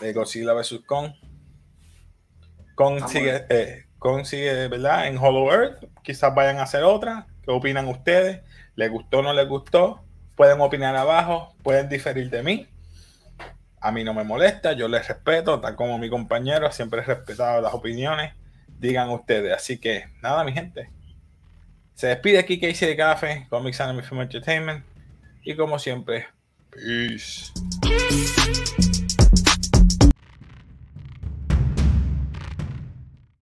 De 0.00 0.12
Godzilla 0.12 0.52
vs. 0.54 0.80
Kong. 0.86 1.12
Kong 2.74 3.06
sigue, 3.06 3.44
eh, 3.48 3.86
Kong 3.98 4.24
sigue, 4.24 4.68
¿verdad? 4.68 5.08
En 5.08 5.18
Hollow 5.18 5.50
Earth. 5.52 5.84
Quizás 6.02 6.34
vayan 6.34 6.58
a 6.58 6.62
hacer 6.64 6.82
otra. 6.82 7.26
¿Qué 7.42 7.50
opinan 7.50 7.88
ustedes? 7.88 8.42
¿Les 8.74 8.90
gustó 8.90 9.18
o 9.18 9.22
no 9.22 9.32
les 9.32 9.48
gustó? 9.48 10.04
Pueden 10.34 10.60
opinar 10.60 10.96
abajo. 10.96 11.54
Pueden 11.62 11.88
diferir 11.88 12.30
de 12.30 12.42
mí. 12.42 12.68
A 13.80 13.92
mí 13.92 14.02
no 14.02 14.14
me 14.14 14.24
molesta. 14.24 14.72
Yo 14.72 14.88
les 14.88 15.06
respeto. 15.06 15.60
Tal 15.60 15.76
como 15.76 15.98
mi 15.98 16.08
compañero. 16.08 16.70
Siempre 16.72 17.00
he 17.00 17.04
respetado 17.04 17.60
las 17.60 17.74
opiniones. 17.74 18.32
Digan 18.84 19.08
ustedes. 19.08 19.50
Así 19.50 19.78
que, 19.78 20.04
nada, 20.20 20.44
mi 20.44 20.52
gente. 20.52 20.90
Se 21.94 22.08
despide 22.08 22.38
aquí 22.38 22.60
Casey 22.60 22.86
de 22.86 22.96
Café, 22.96 23.46
Comics 23.48 23.80
Anime 23.80 24.02
Film 24.02 24.20
Entertainment. 24.20 24.84
Y 25.42 25.56
como 25.56 25.78
siempre, 25.78 26.26
peace. 26.70 27.50